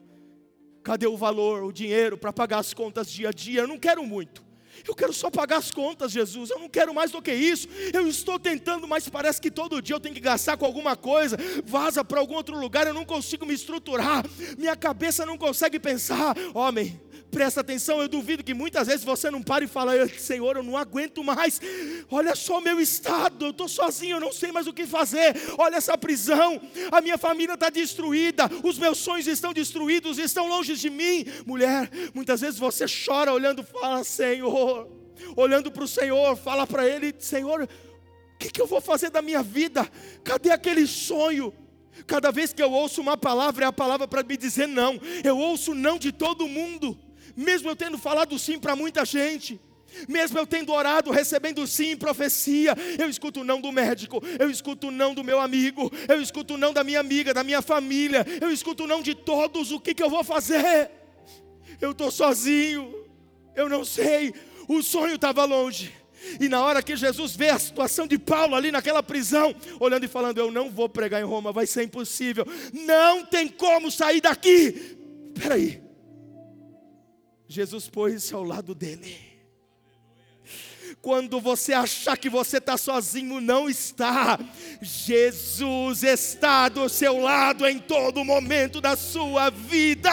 Cadê 0.88 1.06
o 1.06 1.18
valor, 1.18 1.64
o 1.64 1.70
dinheiro 1.70 2.16
para 2.16 2.32
pagar 2.32 2.60
as 2.60 2.72
contas 2.72 3.10
dia 3.10 3.28
a 3.28 3.30
dia? 3.30 3.60
Eu 3.60 3.68
não 3.68 3.78
quero 3.78 4.02
muito. 4.02 4.42
Eu 4.86 4.94
quero 4.94 5.12
só 5.12 5.30
pagar 5.30 5.58
as 5.58 5.70
contas, 5.70 6.12
Jesus. 6.12 6.48
Eu 6.48 6.58
não 6.58 6.66
quero 6.66 6.94
mais 6.94 7.10
do 7.10 7.20
que 7.20 7.30
isso. 7.30 7.68
Eu 7.92 8.08
estou 8.08 8.38
tentando, 8.38 8.88
mas 8.88 9.06
parece 9.06 9.38
que 9.38 9.50
todo 9.50 9.82
dia 9.82 9.94
eu 9.94 10.00
tenho 10.00 10.14
que 10.14 10.20
gastar 10.20 10.56
com 10.56 10.64
alguma 10.64 10.96
coisa. 10.96 11.36
Vaza 11.62 12.02
para 12.02 12.20
algum 12.20 12.36
outro 12.36 12.58
lugar, 12.58 12.86
eu 12.86 12.94
não 12.94 13.04
consigo 13.04 13.44
me 13.44 13.52
estruturar. 13.52 14.24
Minha 14.56 14.74
cabeça 14.74 15.26
não 15.26 15.36
consegue 15.36 15.78
pensar. 15.78 16.34
Homem, 16.54 16.98
presta 17.30 17.60
atenção, 17.60 18.00
eu 18.00 18.08
duvido 18.08 18.42
que 18.42 18.54
muitas 18.54 18.86
vezes 18.86 19.04
você 19.04 19.30
não 19.30 19.42
para 19.42 19.64
e 19.64 19.68
fala, 19.68 20.08
Senhor, 20.08 20.56
eu 20.56 20.62
não 20.62 20.76
aguento 20.76 21.22
mais, 21.22 21.60
olha 22.10 22.34
só 22.34 22.58
o 22.58 22.60
meu 22.60 22.80
estado, 22.80 23.46
eu 23.46 23.50
estou 23.50 23.68
sozinho, 23.68 24.16
eu 24.16 24.20
não 24.20 24.32
sei 24.32 24.50
mais 24.50 24.66
o 24.66 24.72
que 24.72 24.86
fazer, 24.86 25.36
olha 25.58 25.76
essa 25.76 25.96
prisão, 25.96 26.60
a 26.90 27.00
minha 27.00 27.18
família 27.18 27.54
está 27.54 27.70
destruída, 27.70 28.48
os 28.64 28.78
meus 28.78 28.98
sonhos 28.98 29.26
estão 29.26 29.52
destruídos, 29.52 30.18
estão 30.18 30.48
longe 30.48 30.74
de 30.74 30.90
mim. 30.90 31.24
Mulher, 31.46 31.90
muitas 32.14 32.40
vezes 32.40 32.58
você 32.58 32.86
chora 32.86 33.32
olhando 33.32 33.62
fala, 33.62 34.02
Senhor, 34.04 34.88
olhando 35.36 35.70
para 35.70 35.84
o 35.84 35.88
Senhor, 35.88 36.36
fala 36.36 36.66
para 36.66 36.86
Ele, 36.86 37.14
Senhor, 37.18 37.62
o 37.62 38.38
que, 38.38 38.50
que 38.50 38.60
eu 38.60 38.66
vou 38.66 38.80
fazer 38.80 39.10
da 39.10 39.20
minha 39.20 39.42
vida? 39.42 39.86
Cadê 40.24 40.50
aquele 40.50 40.86
sonho? 40.86 41.52
Cada 42.06 42.30
vez 42.30 42.52
que 42.52 42.62
eu 42.62 42.70
ouço 42.70 43.00
uma 43.00 43.16
palavra, 43.16 43.64
é 43.64 43.68
a 43.68 43.72
palavra 43.72 44.06
para 44.06 44.22
me 44.22 44.36
dizer 44.36 44.68
não. 44.68 45.00
Eu 45.24 45.36
ouço 45.36 45.74
não 45.74 45.98
de 45.98 46.12
todo 46.12 46.46
mundo 46.46 46.96
mesmo 47.38 47.68
eu 47.68 47.76
tendo 47.76 47.96
falado 47.96 48.36
sim 48.36 48.58
para 48.58 48.74
muita 48.74 49.04
gente, 49.04 49.60
mesmo 50.08 50.36
eu 50.36 50.44
tendo 50.44 50.72
orado, 50.72 51.12
recebendo 51.12 51.64
sim 51.68 51.96
profecia, 51.96 52.74
eu 52.98 53.08
escuto 53.08 53.44
não 53.44 53.60
do 53.60 53.70
médico, 53.70 54.20
eu 54.40 54.50
escuto 54.50 54.90
não 54.90 55.14
do 55.14 55.22
meu 55.22 55.40
amigo, 55.40 55.90
eu 56.08 56.20
escuto 56.20 56.56
não 56.56 56.72
da 56.72 56.82
minha 56.82 56.98
amiga, 56.98 57.32
da 57.32 57.44
minha 57.44 57.62
família, 57.62 58.26
eu 58.40 58.50
escuto 58.50 58.88
não 58.88 59.00
de 59.00 59.14
todos, 59.14 59.70
o 59.70 59.78
que, 59.78 59.94
que 59.94 60.02
eu 60.02 60.10
vou 60.10 60.24
fazer? 60.24 60.90
Eu 61.80 61.92
estou 61.92 62.10
sozinho, 62.10 62.92
eu 63.54 63.68
não 63.68 63.84
sei, 63.84 64.34
o 64.68 64.82
sonho 64.82 65.14
estava 65.14 65.44
longe. 65.44 65.94
E 66.40 66.48
na 66.48 66.60
hora 66.64 66.82
que 66.82 66.96
Jesus 66.96 67.36
vê 67.36 67.50
a 67.50 67.58
situação 67.58 68.04
de 68.04 68.18
Paulo 68.18 68.56
ali 68.56 68.72
naquela 68.72 69.02
prisão, 69.02 69.54
olhando 69.78 70.04
e 70.04 70.08
falando: 70.08 70.38
Eu 70.38 70.50
não 70.50 70.68
vou 70.68 70.88
pregar 70.88 71.20
em 71.20 71.24
Roma, 71.24 71.52
vai 71.52 71.66
ser 71.66 71.84
impossível, 71.84 72.44
não 72.72 73.24
tem 73.24 73.46
como 73.46 73.88
sair 73.88 74.20
daqui. 74.20 74.98
Espera 75.32 75.54
aí, 75.54 75.80
Jesus 77.48 77.88
pôs-se 77.88 78.34
ao 78.34 78.44
lado 78.44 78.74
dele. 78.74 79.26
Quando 81.00 81.40
você 81.40 81.72
achar 81.72 82.16
que 82.18 82.28
você 82.28 82.58
está 82.58 82.76
sozinho, 82.76 83.40
não 83.40 83.70
está. 83.70 84.38
Jesus 84.82 86.02
está 86.02 86.68
do 86.68 86.88
seu 86.88 87.18
lado 87.18 87.66
em 87.66 87.78
todo 87.78 88.24
momento 88.24 88.80
da 88.80 88.96
sua 88.96 89.48
vida. 89.48 90.10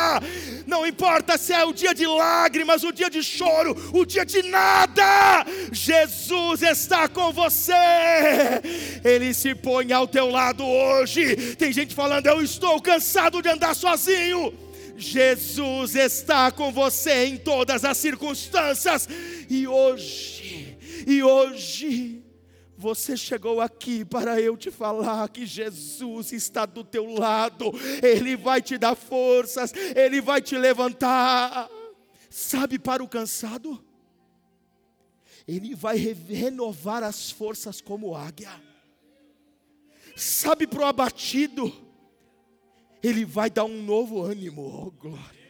Não 0.67 0.85
importa 0.85 1.37
se 1.37 1.53
é 1.53 1.65
o 1.65 1.73
dia 1.73 1.93
de 1.93 2.05
lágrimas, 2.05 2.83
o 2.83 2.91
dia 2.91 3.09
de 3.09 3.23
choro, 3.23 3.75
o 3.93 4.05
dia 4.05 4.25
de 4.25 4.43
nada. 4.43 5.45
Jesus 5.71 6.61
está 6.61 7.09
com 7.09 7.33
você. 7.33 7.73
Ele 9.03 9.33
se 9.33 9.55
põe 9.55 9.91
ao 9.91 10.07
teu 10.07 10.29
lado 10.29 10.63
hoje. 10.63 11.55
Tem 11.55 11.73
gente 11.73 11.95
falando: 11.95 12.27
Eu 12.27 12.41
estou 12.41 12.81
cansado 12.81 13.41
de 13.41 13.49
andar 13.49 13.75
sozinho. 13.75 14.64
Jesus 14.97 15.95
está 15.95 16.51
com 16.51 16.71
você 16.71 17.25
em 17.25 17.37
todas 17.37 17.83
as 17.83 17.97
circunstâncias. 17.97 19.07
E 19.49 19.67
hoje, 19.67 20.77
e 21.05 21.21
hoje, 21.21 22.23
você 22.77 23.15
chegou 23.15 23.61
aqui 23.61 24.03
para 24.03 24.39
eu 24.39 24.57
te 24.57 24.69
falar 24.69 25.27
que 25.29 25.45
Jesus 25.45 26.31
está 26.33 26.65
do 26.65 26.83
teu 26.83 27.05
lado, 27.05 27.71
Ele 28.03 28.35
vai 28.35 28.61
te 28.61 28.77
dar 28.77 28.95
forças, 28.95 29.73
Ele 29.95 30.21
vai 30.21 30.41
te 30.41 30.57
levantar. 30.57 31.69
Sabe, 32.29 32.77
para 32.77 33.03
o 33.03 33.07
cansado, 33.07 33.83
Ele 35.47 35.73
vai 35.73 35.97
renovar 35.97 37.03
as 37.03 37.31
forças 37.31 37.79
como 37.79 38.15
águia. 38.15 38.51
Sabe, 40.15 40.65
para 40.67 40.81
o 40.81 40.85
abatido, 40.85 41.84
ele 43.07 43.25
vai 43.25 43.49
dar 43.49 43.65
um 43.65 43.83
novo 43.83 44.21
ânimo, 44.21 44.61
oh 44.63 44.91
glória. 44.91 45.45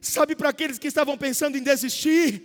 Sabe 0.00 0.34
para 0.34 0.48
aqueles 0.48 0.78
que 0.78 0.88
estavam 0.88 1.18
pensando 1.18 1.58
em 1.58 1.62
desistir, 1.62 2.42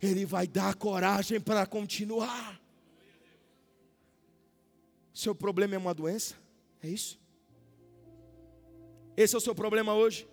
Ele 0.00 0.24
vai 0.24 0.46
dar 0.46 0.74
coragem 0.74 1.40
para 1.40 1.66
continuar. 1.66 2.58
Seu 5.12 5.34
problema 5.34 5.74
é 5.74 5.78
uma 5.78 5.92
doença? 5.92 6.36
É 6.82 6.88
isso? 6.88 7.20
Esse 9.16 9.34
é 9.34 9.38
o 9.38 9.40
seu 9.40 9.54
problema 9.54 9.92
hoje? 9.94 10.26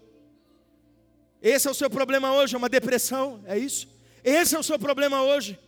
Esse 1.42 1.68
é 1.68 1.72
o 1.72 1.76
seu 1.76 1.90
problema 1.90 2.34
hoje? 2.34 2.56
É 2.56 2.58
uma 2.58 2.70
depressão? 2.70 3.44
É 3.46 3.58
isso? 3.58 3.88
Esse 4.24 4.56
é 4.56 4.60
o 4.60 4.64
seu 4.64 4.80
problema 4.80 5.22
hoje? 5.22 5.60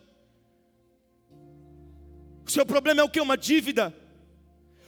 O 2.46 2.50
seu 2.50 2.66
problema 2.66 3.02
é 3.02 3.04
o 3.04 3.10
que? 3.10 3.20
Uma 3.20 3.38
dívida? 3.38 3.94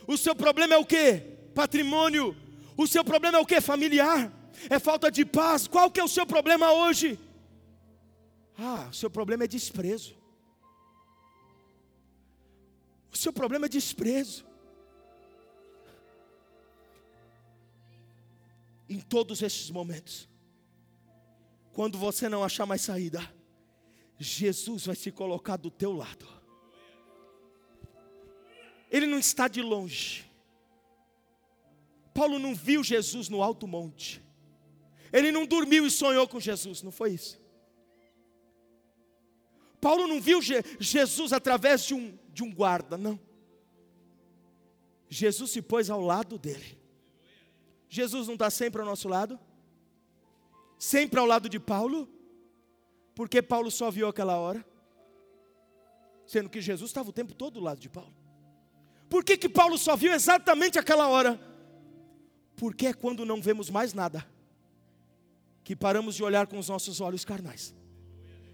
O 0.07 0.15
seu 0.15 0.35
problema 0.35 0.75
é 0.75 0.77
o 0.77 0.85
que? 0.85 1.38
Patrimônio. 1.59 2.37
O 2.77 2.87
seu 2.87 3.03
problema 3.03 3.37
é 3.37 3.41
o 3.41 3.45
que? 3.45 3.59
Familiar. 3.59 4.31
É 4.69 4.79
falta 4.79 5.11
de 5.11 5.25
paz. 5.25 5.67
Qual 5.67 5.91
que 5.91 5.99
é 5.99 6.03
o 6.03 6.07
seu 6.07 6.25
problema 6.25 6.71
hoje? 6.71 7.19
Ah, 8.57 8.87
o 8.89 8.93
seu 8.93 9.09
problema 9.09 9.43
é 9.43 9.47
desprezo. 9.47 10.15
O 13.11 13.17
seu 13.17 13.33
problema 13.33 13.65
é 13.65 13.69
desprezo. 13.69 14.45
Em 18.87 19.01
todos 19.01 19.41
esses 19.41 19.69
momentos, 19.69 20.27
quando 21.73 21.97
você 21.97 22.29
não 22.29 22.43
achar 22.43 22.65
mais 22.65 22.81
saída, 22.81 23.21
Jesus 24.17 24.85
vai 24.85 24.95
se 24.95 25.11
colocar 25.11 25.57
do 25.57 25.69
teu 25.69 25.91
lado. 25.91 26.25
Ele 28.89 29.05
não 29.05 29.19
está 29.19 29.47
de 29.49 29.61
longe. 29.61 30.28
Paulo 32.19 32.37
não 32.37 32.53
viu 32.53 32.83
Jesus 32.83 33.29
no 33.29 33.41
alto 33.41 33.65
monte. 33.65 34.21
Ele 35.13 35.31
não 35.31 35.45
dormiu 35.45 35.87
e 35.87 35.89
sonhou 35.89 36.27
com 36.27 36.37
Jesus, 36.37 36.83
não 36.83 36.91
foi 36.91 37.11
isso. 37.13 37.39
Paulo 39.79 40.05
não 40.05 40.19
viu 40.19 40.41
Je 40.41 40.61
Jesus 40.81 41.31
através 41.31 41.85
de 41.85 41.93
um, 41.93 42.19
de 42.33 42.43
um 42.43 42.53
guarda, 42.53 42.97
não. 42.97 43.17
Jesus 45.07 45.51
se 45.51 45.61
pôs 45.61 45.89
ao 45.89 46.01
lado 46.01 46.37
dele. 46.37 46.77
Jesus 47.87 48.27
não 48.27 48.33
está 48.33 48.49
sempre 48.49 48.81
ao 48.81 48.85
nosso 48.85 49.07
lado? 49.07 49.39
Sempre 50.77 51.21
ao 51.21 51.25
lado 51.25 51.47
de 51.47 51.57
Paulo? 51.57 52.05
Porque 53.15 53.41
Paulo 53.41 53.71
só 53.71 53.89
viu 53.89 54.09
aquela 54.09 54.35
hora? 54.35 54.65
Sendo 56.27 56.49
que 56.49 56.59
Jesus 56.59 56.89
estava 56.89 57.11
o 57.11 57.13
tempo 57.13 57.33
todo 57.33 57.53
do 57.53 57.59
lado 57.61 57.79
de 57.79 57.87
Paulo. 57.87 58.13
Por 59.09 59.23
que, 59.23 59.37
que 59.37 59.47
Paulo 59.47 59.77
só 59.77 59.95
viu 59.95 60.11
exatamente 60.11 60.77
aquela 60.77 61.07
hora? 61.07 61.47
Porque 62.59 62.87
é 62.87 62.93
quando 62.93 63.25
não 63.25 63.41
vemos 63.41 63.69
mais 63.69 63.93
nada 63.93 64.27
que 65.63 65.73
paramos 65.73 66.13
de 66.13 66.23
olhar 66.23 66.45
com 66.45 66.59
os 66.59 66.67
nossos 66.67 66.99
olhos 66.99 67.23
carnais 67.23 67.73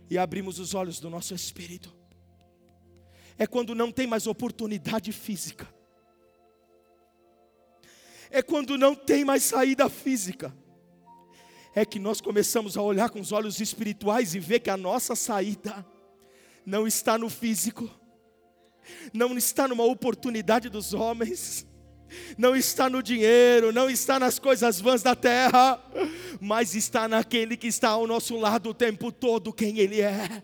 e 0.08 0.16
abrimos 0.16 0.60
os 0.60 0.76
olhos 0.76 1.00
do 1.00 1.10
nosso 1.10 1.34
espírito. 1.34 1.92
É 3.36 3.48
quando 3.48 3.74
não 3.74 3.92
tem 3.92 4.06
mais 4.06 4.28
oportunidade 4.28 5.12
física. 5.12 5.68
É 8.30 8.44
quando 8.44 8.78
não 8.78 8.94
tem 8.94 9.26
mais 9.26 9.42
saída 9.42 9.90
física. 9.90 10.56
É 11.74 11.84
que 11.84 11.98
nós 11.98 12.22
começamos 12.22 12.78
a 12.78 12.84
olhar 12.84 13.10
com 13.10 13.20
os 13.20 13.32
olhos 13.32 13.60
espirituais 13.60 14.36
e 14.36 14.40
ver 14.40 14.60
que 14.60 14.70
a 14.70 14.78
nossa 14.78 15.16
saída 15.16 15.84
não 16.64 16.86
está 16.86 17.18
no 17.18 17.30
físico, 17.30 17.90
não 19.12 19.36
está 19.36 19.68
numa 19.68 19.84
oportunidade 19.84 20.70
dos 20.70 20.94
homens, 20.94 21.66
não 22.38 22.56
está 22.56 22.90
no 22.90 23.02
dinheiro, 23.02 23.72
não 23.72 23.90
está 23.90 24.20
nas 24.20 24.40
coisas 24.40 24.80
vãs 24.80 25.02
da 25.02 25.16
terra, 25.16 25.80
mas 26.40 26.76
está 26.76 27.08
naquele 27.08 27.58
que 27.58 27.68
está 27.68 27.90
ao 27.90 28.08
nosso 28.08 28.38
lado 28.38 28.70
o 28.70 28.74
tempo 28.74 29.12
todo, 29.12 29.54
quem 29.54 29.80
Ele 29.80 30.02
é. 30.02 30.44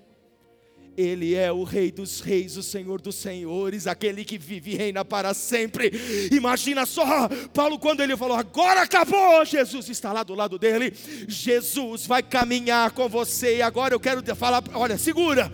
Ele 0.97 1.35
é 1.35 1.51
o 1.51 1.63
Rei 1.63 1.89
dos 1.89 2.19
Reis, 2.19 2.57
o 2.57 2.63
Senhor 2.63 2.99
dos 2.99 3.15
Senhores, 3.15 3.87
aquele 3.87 4.25
que 4.25 4.37
vive 4.37 4.71
e 4.71 4.75
reina 4.75 5.05
para 5.05 5.33
sempre. 5.33 5.91
Imagina 6.31 6.85
só, 6.85 7.29
Paulo, 7.53 7.79
quando 7.79 8.01
ele 8.01 8.17
falou, 8.17 8.35
agora 8.35 8.81
acabou, 8.81 9.45
Jesus 9.45 9.87
está 9.87 10.11
lá 10.11 10.21
do 10.23 10.35
lado 10.35 10.59
dele. 10.59 10.93
Jesus 11.27 12.05
vai 12.05 12.21
caminhar 12.21 12.91
com 12.91 13.07
você. 13.07 13.57
E 13.57 13.61
agora 13.61 13.93
eu 13.93 13.99
quero 13.99 14.23
falar, 14.35 14.63
olha, 14.73 14.97
segura. 14.97 15.51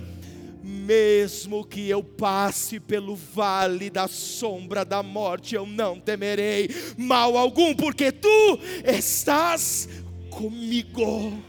Mesmo 0.88 1.66
que 1.66 1.90
eu 1.90 2.02
passe 2.02 2.80
pelo 2.80 3.14
vale 3.14 3.90
da 3.90 4.08
sombra 4.08 4.86
da 4.86 5.04
morte, 5.04 5.54
eu 5.54 5.66
não 5.66 6.00
temerei 6.00 6.70
mal 6.98 7.36
algum, 7.36 7.76
porque 7.76 8.10
tu 8.10 8.58
estás 8.86 9.90
comigo. 10.30 11.44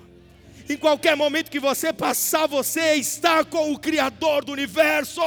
Em 0.68 0.76
qualquer 0.76 1.16
momento 1.16 1.50
que 1.50 1.58
você 1.58 1.92
passar, 1.92 2.46
você 2.46 2.96
está 2.96 3.42
com 3.42 3.72
o 3.72 3.78
Criador 3.78 4.44
do 4.44 4.52
universo, 4.52 5.22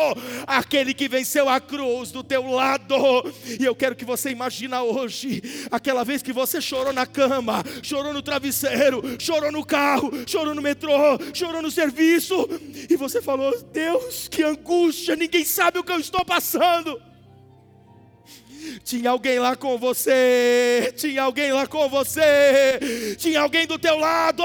aquele 0.46 0.94
que 0.94 1.08
venceu 1.08 1.50
a 1.50 1.60
cruz 1.60 2.12
do 2.12 2.24
teu 2.24 2.46
lado. 2.52 2.96
E 3.60 3.66
eu 3.66 3.76
quero 3.76 3.96
que 3.96 4.06
você 4.06 4.30
imagine 4.30 4.76
hoje, 4.76 5.42
aquela 5.72 6.04
vez 6.04 6.22
que 6.22 6.32
você 6.32 6.62
chorou 6.62 6.94
na 6.94 7.08
cama, 7.08 7.64
chorou 7.82 8.14
no 8.14 8.22
travesseiro, 8.22 9.02
chorou 9.20 9.52
no 9.52 9.66
carro, 9.66 10.12
chorou 10.28 10.54
no 10.54 10.62
metrô, 10.62 11.18
chorou 11.34 11.62
no 11.62 11.72
serviço, 11.72 12.48
e 12.88 12.96
você 12.96 13.20
falou: 13.22 13.52
Deus, 13.74 14.28
que 14.28 14.44
angústia, 14.44 15.16
ninguém 15.16 15.44
sabe 15.44 15.80
o 15.80 15.84
que 15.84 15.92
eu 15.92 16.00
estou 16.00 16.24
passando. 16.24 17.11
Tinha 18.84 19.10
alguém 19.10 19.39
lá 19.39 19.56
com 19.56 19.78
você, 19.78 20.93
tinha 20.95 21.24
alguém 21.24 21.52
lá 21.52 21.65
com 21.67 21.89
você, 21.89 23.15
tinha 23.17 23.41
alguém 23.41 23.65
do 23.65 23.80
teu 23.80 23.97
lado, 23.97 24.43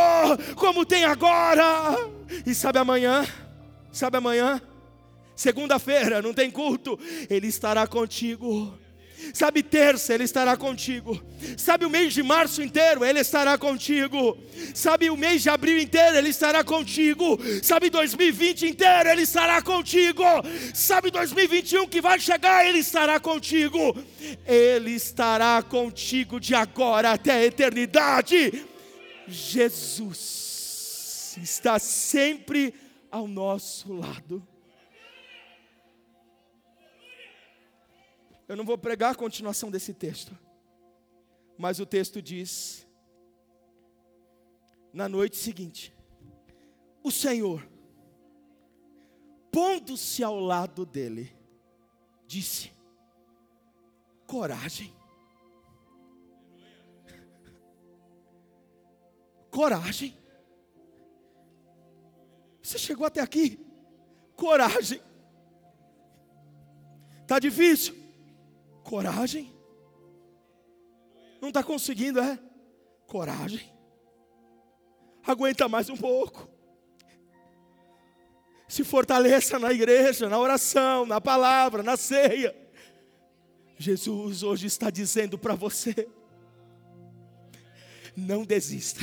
como 0.54 0.84
tem 0.84 1.04
agora. 1.04 1.96
E 2.44 2.54
sabe 2.54 2.78
amanhã? 2.78 3.26
Sabe 3.92 4.16
amanhã? 4.16 4.60
Segunda-feira, 5.34 6.22
não 6.22 6.32
tem 6.32 6.50
culto, 6.50 6.98
Ele 7.28 7.46
estará 7.46 7.86
contigo. 7.86 8.78
Sabe, 9.32 9.62
terça 9.62 10.14
Ele 10.14 10.24
estará 10.24 10.56
contigo. 10.56 11.20
Sabe, 11.56 11.84
o 11.84 11.90
mês 11.90 12.12
de 12.12 12.22
março 12.22 12.62
inteiro 12.62 13.04
Ele 13.04 13.20
estará 13.20 13.58
contigo. 13.58 14.38
Sabe, 14.74 15.10
o 15.10 15.16
mês 15.16 15.42
de 15.42 15.50
abril 15.50 15.78
inteiro 15.78 16.16
Ele 16.16 16.30
estará 16.30 16.64
contigo. 16.64 17.38
Sabe, 17.62 17.90
2020 17.90 18.66
inteiro 18.66 19.08
Ele 19.08 19.22
estará 19.22 19.60
contigo. 19.62 20.24
Sabe, 20.74 21.10
2021 21.10 21.86
que 21.86 22.00
vai 22.00 22.18
chegar 22.18 22.66
Ele 22.66 22.78
estará 22.78 23.20
contigo. 23.20 23.96
Ele 24.46 24.92
estará 24.92 25.62
contigo 25.62 26.40
de 26.40 26.54
agora 26.54 27.12
até 27.12 27.32
a 27.32 27.44
eternidade. 27.44 28.64
Jesus 29.28 31.36
está 31.42 31.78
sempre 31.78 32.72
ao 33.10 33.26
nosso 33.26 33.92
lado. 33.92 34.46
Eu 38.48 38.56
não 38.56 38.64
vou 38.64 38.78
pregar 38.78 39.12
a 39.12 39.16
continuação 39.16 39.70
desse 39.70 39.92
texto, 39.92 40.36
mas 41.58 41.80
o 41.80 41.86
texto 41.86 42.22
diz: 42.22 42.86
na 44.92 45.08
noite 45.08 45.36
seguinte, 45.36 45.92
o 47.02 47.10
Senhor, 47.10 47.68
pondo-se 49.50 50.22
ao 50.22 50.38
lado 50.38 50.86
dele, 50.86 51.36
disse: 52.26 52.70
coragem. 54.26 54.94
Coragem. 59.50 60.16
Você 62.62 62.78
chegou 62.78 63.06
até 63.06 63.20
aqui. 63.20 63.58
Coragem. 64.36 65.00
Está 67.22 67.38
difícil. 67.38 68.05
Coragem. 68.86 69.52
Não 71.40 71.48
está 71.48 71.60
conseguindo, 71.60 72.20
é? 72.20 72.38
Coragem. 73.04 73.68
Aguenta 75.26 75.68
mais 75.68 75.90
um 75.90 75.96
pouco. 75.96 76.48
Se 78.68 78.84
fortaleça 78.84 79.58
na 79.58 79.72
igreja, 79.72 80.28
na 80.28 80.38
oração, 80.38 81.04
na 81.04 81.20
palavra, 81.20 81.82
na 81.82 81.96
ceia. 81.96 82.54
Jesus 83.76 84.44
hoje 84.44 84.68
está 84.68 84.88
dizendo 84.88 85.36
para 85.36 85.56
você: 85.56 86.08
não 88.16 88.44
desista. 88.44 89.02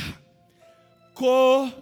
Coragem 1.12 1.74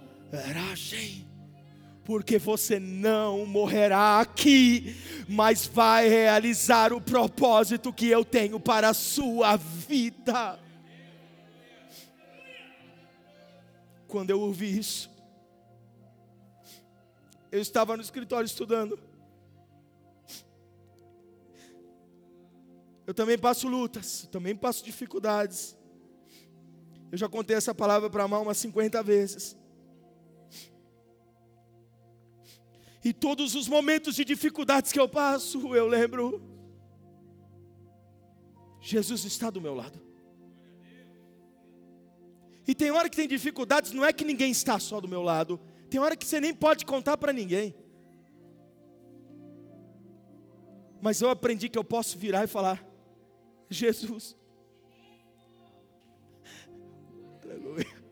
porque 2.05 2.39
você 2.39 2.81
não 2.81 3.47
morrerá 3.47 4.21
aqui, 4.21 4.97
mas 5.29 5.67
vai 5.67 6.09
realizar 6.09 6.93
o 6.93 7.01
propósito 7.01 7.93
que 7.93 8.09
eu 8.09 8.25
tenho 8.25 8.59
para 8.59 8.89
a 8.89 8.95
sua 8.95 9.57
vida. 9.57 10.59
Quando 14.09 14.31
eu 14.31 14.41
ouvi 14.41 14.79
isso, 14.79 15.11
eu 17.51 17.61
estava 17.61 17.97
no 17.97 18.03
escritório 18.03 18.47
estudando. 18.47 18.99
Eu 23.07 23.15
também 23.15 23.39
passo 23.39 23.69
lutas, 23.69 24.29
também 24.31 24.57
passo 24.57 24.85
dificuldades. 24.85 25.77
Eu 27.11 27.19
já 27.19 27.29
contei 27.29 27.57
essa 27.57 27.75
palavra 27.75 28.09
para 28.09 28.27
mão 28.27 28.43
umas 28.43 28.57
50 28.59 29.03
vezes. 29.03 29.57
E 33.05 33.13
todos 33.13 33.55
os 33.55 33.67
momentos 33.67 34.15
de 34.15 34.25
dificuldades 34.25 34.93
que 34.93 35.01
eu 35.01 35.09
passo, 35.09 35.75
eu 35.75 35.89
lembro: 35.89 36.41
Jesus 38.81 39.25
está 39.25 39.51
do 39.51 39.61
meu 39.61 39.75
lado. 39.75 40.01
E 42.67 42.75
tem 42.75 42.93
hora 42.93 43.11
que 43.11 43.17
tem 43.17 43.27
dificuldades, 43.27 43.93
não 43.93 44.05
é 44.05 44.13
que 44.13 44.25
ninguém 44.25 44.53
está 44.53 44.79
só 44.79 45.01
do 45.01 45.09
meu 45.09 45.21
lado, 45.21 45.61
tem 45.91 46.01
hora 46.01 46.17
que 46.17 46.25
você 46.25 46.41
nem 46.41 46.55
pode 46.55 46.87
contar 46.87 47.17
para 47.17 47.33
ninguém. 47.33 47.75
Mas 51.01 51.21
eu 51.21 51.29
aprendi 51.29 51.69
que 51.69 51.79
eu 51.79 51.83
posso 51.83 52.17
virar 52.17 52.45
e 52.45 52.47
falar: 52.47 52.87
Jesus. 53.69 54.37
Aleluia. 57.43 58.03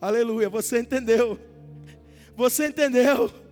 Aleluia, 0.00 0.48
você 0.48 0.78
entendeu. 0.78 1.40
Você 2.36 2.68
entendeu 2.68 3.43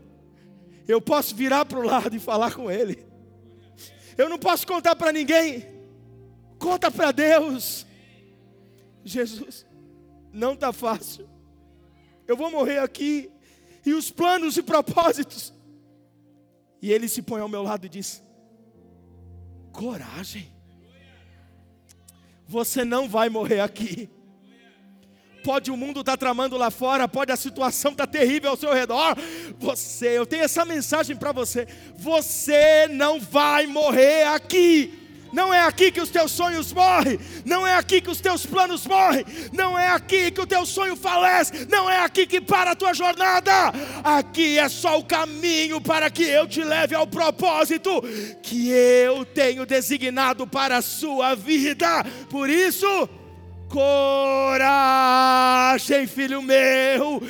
eu 0.87 1.01
posso 1.01 1.35
virar 1.35 1.64
para 1.64 1.79
o 1.79 1.83
lado 1.83 2.14
e 2.14 2.21
falar 2.21 2.55
com 2.55 2.71
Ele. 2.71 3.07
Eu 4.16 4.29
não 4.29 4.38
posso 4.38 4.66
contar 4.66 4.97
para 4.97 5.12
ninguém. 5.12 5.66
Conta 6.59 6.90
para 6.90 7.12
Deus. 7.12 7.87
Jesus, 9.05 9.66
não 10.33 10.55
está 10.55 10.73
fácil. 10.73 11.29
Eu 12.27 12.37
vou 12.37 12.51
morrer 12.51 12.79
aqui. 12.79 13.31
E 13.85 13.95
os 13.95 14.11
planos 14.11 14.57
e 14.57 14.62
propósitos. 14.62 15.53
E 16.81 16.92
ele 16.92 17.09
se 17.09 17.23
põe 17.23 17.40
ao 17.40 17.49
meu 17.49 17.62
lado 17.62 17.87
e 17.87 17.88
diz: 17.88 18.23
Coragem. 19.73 20.53
Você 22.47 22.85
não 22.85 23.09
vai 23.09 23.29
morrer 23.29 23.61
aqui. 23.61 24.11
Pode 25.42 25.70
o 25.70 25.76
mundo 25.76 26.00
estar 26.00 26.12
tá 26.12 26.16
tramando 26.16 26.57
lá 26.57 26.70
fora, 26.70 27.09
pode 27.09 27.33
a 27.33 27.37
situação 27.37 27.92
estar 27.92 28.07
tá 28.07 28.12
terrível 28.12 28.50
ao 28.50 28.57
seu 28.57 28.72
redor. 28.72 29.16
Você, 29.59 30.18
eu 30.18 30.26
tenho 30.26 30.44
essa 30.44 30.64
mensagem 30.64 31.16
para 31.16 31.33
você. 31.33 31.66
Você 31.96 32.88
não 32.88 33.20
vai 33.20 33.66
morrer 33.66 34.24
aqui. 34.28 35.02
Não 35.33 35.52
é 35.52 35.61
aqui 35.64 35.90
que 35.90 36.00
os 36.00 36.11
teus 36.11 36.31
sonhos 36.31 36.72
morrem, 36.74 37.18
não 37.44 37.66
é 37.66 37.74
aqui 37.74 38.02
que 38.02 38.11
os 38.11 38.20
teus 38.20 38.44
planos 38.44 38.87
morrem, 38.87 39.24
não 39.50 39.78
é 39.78 39.88
aqui 39.88 40.31
que 40.31 40.40
o 40.42 40.46
teu 40.46 40.66
sonho 40.66 40.94
falece, 40.94 41.66
não 41.70 41.88
é 41.88 42.00
aqui 42.00 42.26
que 42.26 42.38
para 42.38 42.72
a 42.72 42.76
tua 42.76 42.92
jornada. 42.92 43.50
Aqui 44.05 44.59
é 44.59 44.68
só 44.68 44.98
o 44.98 45.05
caminho 45.05 45.81
para 45.81 46.11
que 46.11 46.22
eu 46.22 46.46
te 46.46 46.62
leve 46.62 46.94
ao 46.94 47.07
propósito 47.07 48.02
que 48.42 48.68
eu 48.68 49.24
tenho 49.24 49.64
designado 49.64 50.46
para 50.46 50.76
a 50.76 50.83
sua 50.83 51.35
vida. 51.35 52.05
Por 52.28 52.50
isso, 52.50 52.87
Coragem, 53.72 54.66
filho 56.06 56.42
meu, 56.42 57.22